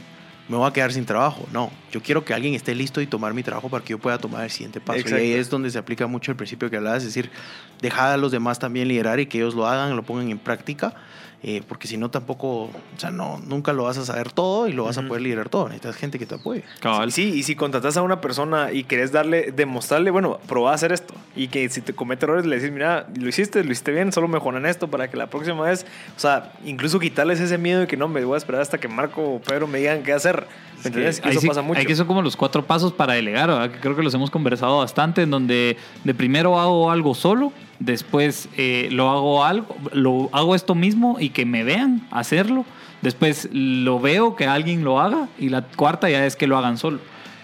[0.49, 1.47] me voy a quedar sin trabajo.
[1.53, 4.19] No, yo quiero que alguien esté listo y tomar mi trabajo para que yo pueda
[4.19, 4.99] tomar el siguiente paso.
[4.99, 5.19] Exacto.
[5.19, 7.31] Y ahí es donde se aplica mucho el principio que hablabas, es decir,
[7.81, 10.95] dejar a los demás también liderar y que ellos lo hagan, lo pongan en práctica.
[11.41, 14.73] eh, porque si no, tampoco, o sea, no, nunca lo vas a saber todo y
[14.73, 15.11] lo vas a Ujú.
[15.11, 15.67] poder liderar todo.
[15.69, 16.65] Necesitas gente que te apoye.
[16.81, 17.13] Cabal.
[17.13, 20.91] Sí, y si contratas a una persona y querés darle, demostrarle, bueno, probá a hacer
[20.91, 21.15] esto.
[21.37, 24.27] Y que si te comete errores, le decís, mira, lo hiciste, lo hiciste bien, solo
[24.27, 25.87] mejoran esto para que la próxima vez,
[26.17, 28.89] o sea, incluso quitarles ese miedo de que no, me voy a esperar hasta que
[28.89, 30.45] Marco o Pedro me digan qué hacer.
[30.83, 31.79] Que eso sí- pasa mucho.
[31.81, 33.71] ahí que son como los cuatro pasos para delegar, ¿verdad?
[33.71, 38.49] que creo que los hemos conversado bastante, en donde de primero hago algo solo, después
[38.57, 42.65] eh, lo hago algo, lo hago esto mismo y que me vean hacerlo,
[43.03, 46.79] después lo veo que alguien lo haga y la cuarta ya es que lo hagan
[46.79, 46.99] solo.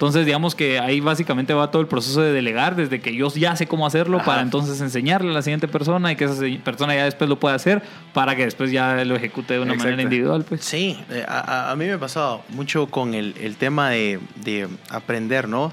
[0.04, 3.56] Entonces, digamos que ahí básicamente va todo el proceso de delegar, desde que yo ya
[3.56, 4.26] sé cómo hacerlo, Ajá.
[4.26, 7.54] para entonces enseñarle a la siguiente persona y que esa persona ya después lo pueda
[7.54, 7.82] hacer,
[8.12, 9.84] para que después ya lo ejecute de una Exacto.
[9.92, 10.44] manera individual.
[10.46, 10.62] Pues.
[10.62, 14.68] Sí, eh, a, a- mí me ha pasado mucho con el, el tema de, de
[14.90, 15.72] aprender, ¿no?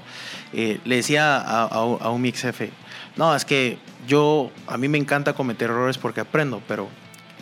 [0.54, 2.70] Eh, le decía a, a, un- a un mi ex jefe,
[3.16, 3.76] no, es que
[4.08, 6.88] yo, a mí me encanta cometer errores porque aprendo, pero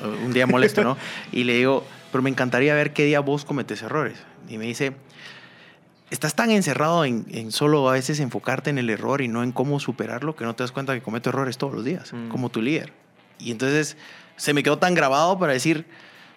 [0.03, 0.97] eh, un día molesto, ¿no?
[1.31, 4.19] Y le digo, pero me encantaría ver qué día vos cometes errores.
[4.49, 4.93] Y me dice,
[6.11, 9.53] estás tan encerrado en, en solo a veces enfocarte en el error y no en
[9.53, 12.29] cómo superarlo que no te das cuenta que cometo errores todos los días, Mm.
[12.29, 12.93] como tu líder.
[13.39, 13.97] Y entonces
[14.37, 15.87] se me quedó tan grabado para decir,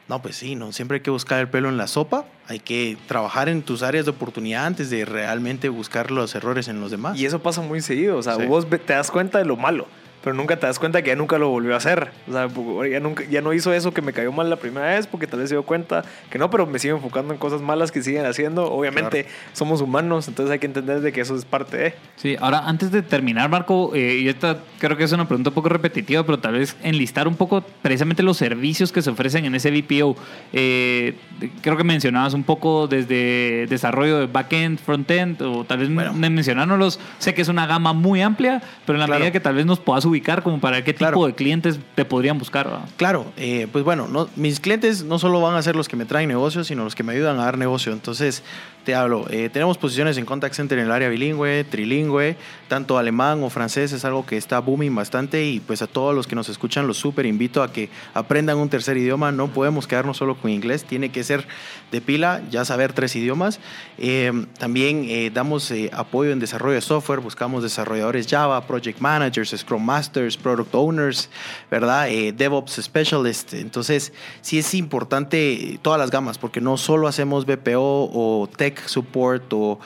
[0.07, 2.97] no, pues sí, no, siempre hay que buscar el pelo en la sopa, hay que
[3.07, 7.17] trabajar en tus áreas de oportunidad antes de realmente buscar los errores en los demás.
[7.17, 8.17] Y eso pasa muy seguido.
[8.17, 8.45] O sea, Sí.
[8.45, 9.87] vos te das cuenta de lo malo.
[10.23, 12.11] Pero nunca te das cuenta que ya nunca lo volvió a hacer.
[12.29, 12.47] O sea,
[12.89, 15.41] ya, nunca, ya no hizo eso que me cayó mal la primera vez porque tal
[15.41, 18.25] vez se dio cuenta que no, pero me sigo enfocando en cosas malas que siguen
[18.25, 18.71] haciendo.
[18.71, 21.93] Obviamente somos humanos, entonces hay que entender de que eso es parte de...
[22.15, 25.55] Sí, ahora antes de terminar, Marco, eh, y esta creo que es una pregunta un
[25.55, 29.55] poco repetitiva, pero tal vez enlistar un poco precisamente los servicios que se ofrecen en
[29.55, 30.15] ese BPO.
[30.53, 31.17] Eh,
[31.61, 36.13] creo que mencionabas un poco desde desarrollo de backend, frontend, o tal vez bueno.
[36.13, 36.99] mencionándolos.
[37.17, 39.79] Sé que es una gama muy amplia, pero en la medida que tal vez nos
[39.79, 42.81] puedas ubicar como para qué tipo de clientes te podrían buscar.
[42.97, 46.05] Claro, eh, pues bueno, no, mis clientes no solo van a ser los que me
[46.05, 47.91] traen negocios, sino los que me ayudan a dar negocio.
[47.91, 48.43] Entonces,
[48.83, 52.35] te hablo, eh, tenemos posiciones en contact center en el área bilingüe, trilingüe,
[52.67, 56.27] tanto alemán o francés es algo que está booming bastante y pues a todos los
[56.27, 60.17] que nos escuchan los súper invito a que aprendan un tercer idioma, no podemos quedarnos
[60.17, 61.47] solo con inglés, tiene que ser
[61.91, 63.59] de pila, ya saber tres idiomas.
[63.97, 69.83] Eh, también eh, damos apoyo en desarrollo de software, buscamos desarrolladores Java, project managers, scrum
[69.83, 71.29] masters, product owners,
[71.71, 72.07] ¿verdad?
[72.35, 74.11] DevOps specialists, entonces
[74.41, 79.79] sí es importante todas las gamas porque no solo hacemos BPO o tech support o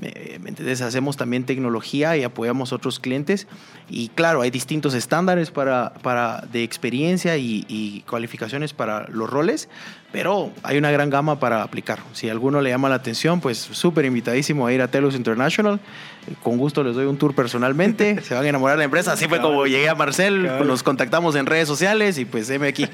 [0.00, 0.82] ¿me entiendes?
[0.82, 3.46] Hacemos también tecnología y apoyamos a otros clientes.
[3.88, 9.68] Y claro, hay distintos estándares para, para de experiencia y, cualificaciones para los roles,
[10.12, 12.00] pero hay una gran gama para aplicar.
[12.12, 15.80] Si a alguno le llama la atención, pues súper invitadísimo a ir a Telus International.
[16.42, 18.20] Con gusto les doy un tour personalmente.
[18.22, 19.12] Se van a enamorar de la empresa.
[19.12, 22.88] Así fue como llegué a Marcel, nos contactamos en redes sociales y pues heme aquí.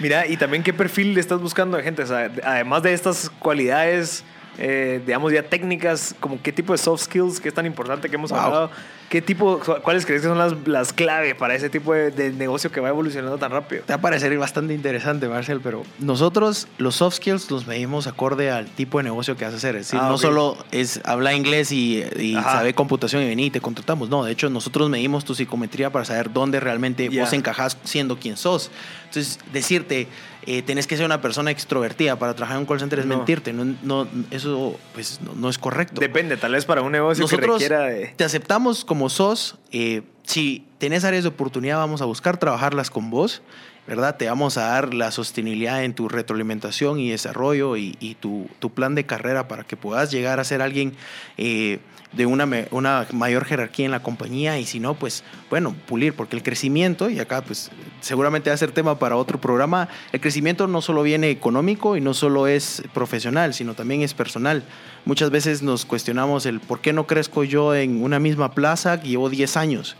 [0.00, 2.02] Mira, y también qué perfil le estás buscando de gente.
[2.42, 4.24] además de estas cualidades
[4.58, 8.16] eh, digamos, ya técnicas, como qué tipo de soft skills, que es tan importante que
[8.16, 8.70] hemos hablado,
[9.08, 12.80] qué tipo, cuáles crees que son las, las clave para ese tipo de, negocio que
[12.80, 13.82] va evolucionando tan rápido.
[13.82, 18.50] Te va a parecer bastante interesante, Marcel, pero nosotros los soft skills los medimos acorde
[18.50, 19.76] al tipo de negocio que vas a hacer.
[19.76, 23.50] Es decir, ah, no solo es hablar inglés y, y saber computación y venir y
[23.50, 24.08] te contratamos.
[24.08, 28.36] No, de hecho, nosotros medimos tu psicometría para saber dónde realmente vos encajas siendo quien
[28.36, 28.70] sos.
[29.04, 30.08] Entonces, decirte,
[30.46, 33.52] eh, tenés que ser una persona extrovertida para trabajar en un call center es mentirte.
[33.52, 36.00] No, no, eso pues, no, es correcto.
[36.00, 39.56] Depende, tal vez para un negocio Nosotros que requiera Te aceptamos como sos.
[39.72, 43.42] Eh, si tenés áreas de oportunidad, vamos a buscar trabajarlas con vos.
[43.86, 44.16] ¿verdad?
[44.16, 48.96] Te vamos a dar la sostenibilidad en tu retroalimentación y desarrollo y, tu, tu, plan
[48.96, 50.94] de carrera para que puedas llegar a ser alguien
[51.38, 51.78] eh,
[52.16, 56.36] de una, una mayor jerarquía en la compañía y si no, pues bueno, pulir, porque
[56.36, 60.66] el crecimiento, y acá pues seguramente va a ser tema para otro programa, el crecimiento
[60.66, 64.64] no solo viene económico y no solo es profesional, sino también es personal.
[65.04, 69.08] Muchas veces nos cuestionamos el por qué no crezco yo en una misma plaza que
[69.08, 69.96] llevo 10 años.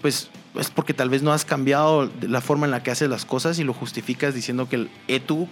[0.00, 3.24] Pues es porque tal vez no has cambiado la forma en la que haces las
[3.24, 5.48] cosas y lo justificas diciendo que el, tu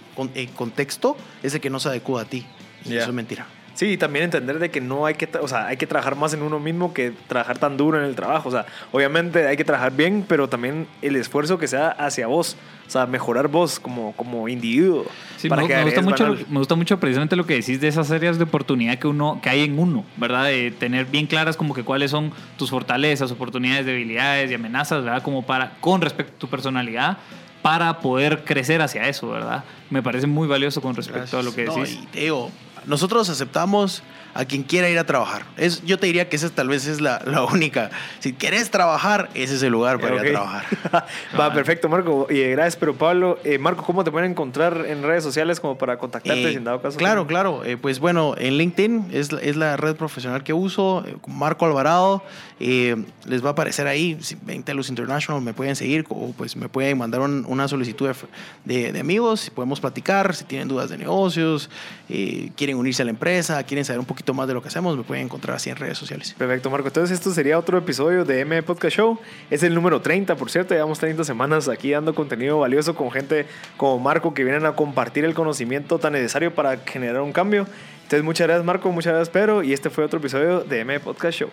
[0.55, 2.45] contexto es el que no se adecua a ti.
[2.85, 3.47] Y eso es mentira.
[3.73, 6.33] Sí, y también entender de que no hay que, o sea, hay que trabajar más
[6.33, 8.49] en uno mismo que trabajar tan duro en el trabajo.
[8.49, 12.55] O sea, obviamente hay que trabajar bien, pero también el esfuerzo que sea hacia vos.
[12.85, 15.05] O sea, mejorar vos como, como individuo.
[15.37, 18.43] Sí, me, gusta mucho, me gusta mucho precisamente lo que decís de esas áreas de
[18.43, 20.45] oportunidad que uno que hay en uno, ¿verdad?
[20.45, 25.23] De tener bien claras como que cuáles son tus fortalezas, oportunidades, debilidades y amenazas, ¿verdad?
[25.23, 27.17] Como para, con respecto a tu personalidad,
[27.63, 29.63] para poder crecer hacia eso, ¿verdad?
[29.89, 31.99] Me parece muy valioso con respecto a lo que decís.
[31.99, 32.51] No,
[32.85, 34.03] nosotros aceptamos
[34.33, 35.43] a quien quiera ir a trabajar.
[35.57, 37.91] Es, yo te diría que esa tal vez es la, la única.
[38.19, 40.65] Si quieres trabajar, ese es el lugar para ir a trabajar.
[41.39, 42.27] Va, perfecto, Marco.
[42.29, 45.97] Y gracias, pero Pablo, eh, Marco, ¿cómo te pueden encontrar en redes sociales como para
[45.97, 46.97] contactarte eh, sin dado caso?
[46.97, 47.63] Claro, claro.
[47.63, 52.23] Eh, pues bueno, en LinkedIn es, es, la red profesional que uso, Marco Alvarado.
[52.59, 56.69] les va a aparecer ahí, si ven Telus International, me pueden seguir o pues me
[56.69, 58.09] pueden mandar una solicitud
[58.65, 61.69] de, de, amigos, podemos platicar, si tienen dudas de negocios,
[62.55, 65.03] quieren unirse a la empresa, quieren saber un poquito más de lo que hacemos, me
[65.03, 66.35] pueden encontrar así en redes sociales.
[66.37, 66.87] Perfecto, Marco.
[66.87, 69.19] Entonces, esto sería otro episodio de M Podcast Show.
[69.49, 70.73] Es el número 30, por cierto.
[70.73, 75.25] Llevamos 30 semanas aquí dando contenido valioso con gente como Marco que vienen a compartir
[75.25, 77.67] el conocimiento tan necesario para generar un cambio.
[78.03, 78.91] Entonces, muchas gracias, Marco.
[78.91, 79.63] Muchas gracias, Pedro.
[79.63, 81.49] Y este fue otro episodio de M Podcast Show.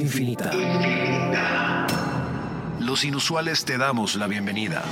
[0.00, 0.50] Infinita.
[2.80, 4.82] Los inusuales te damos la bienvenida.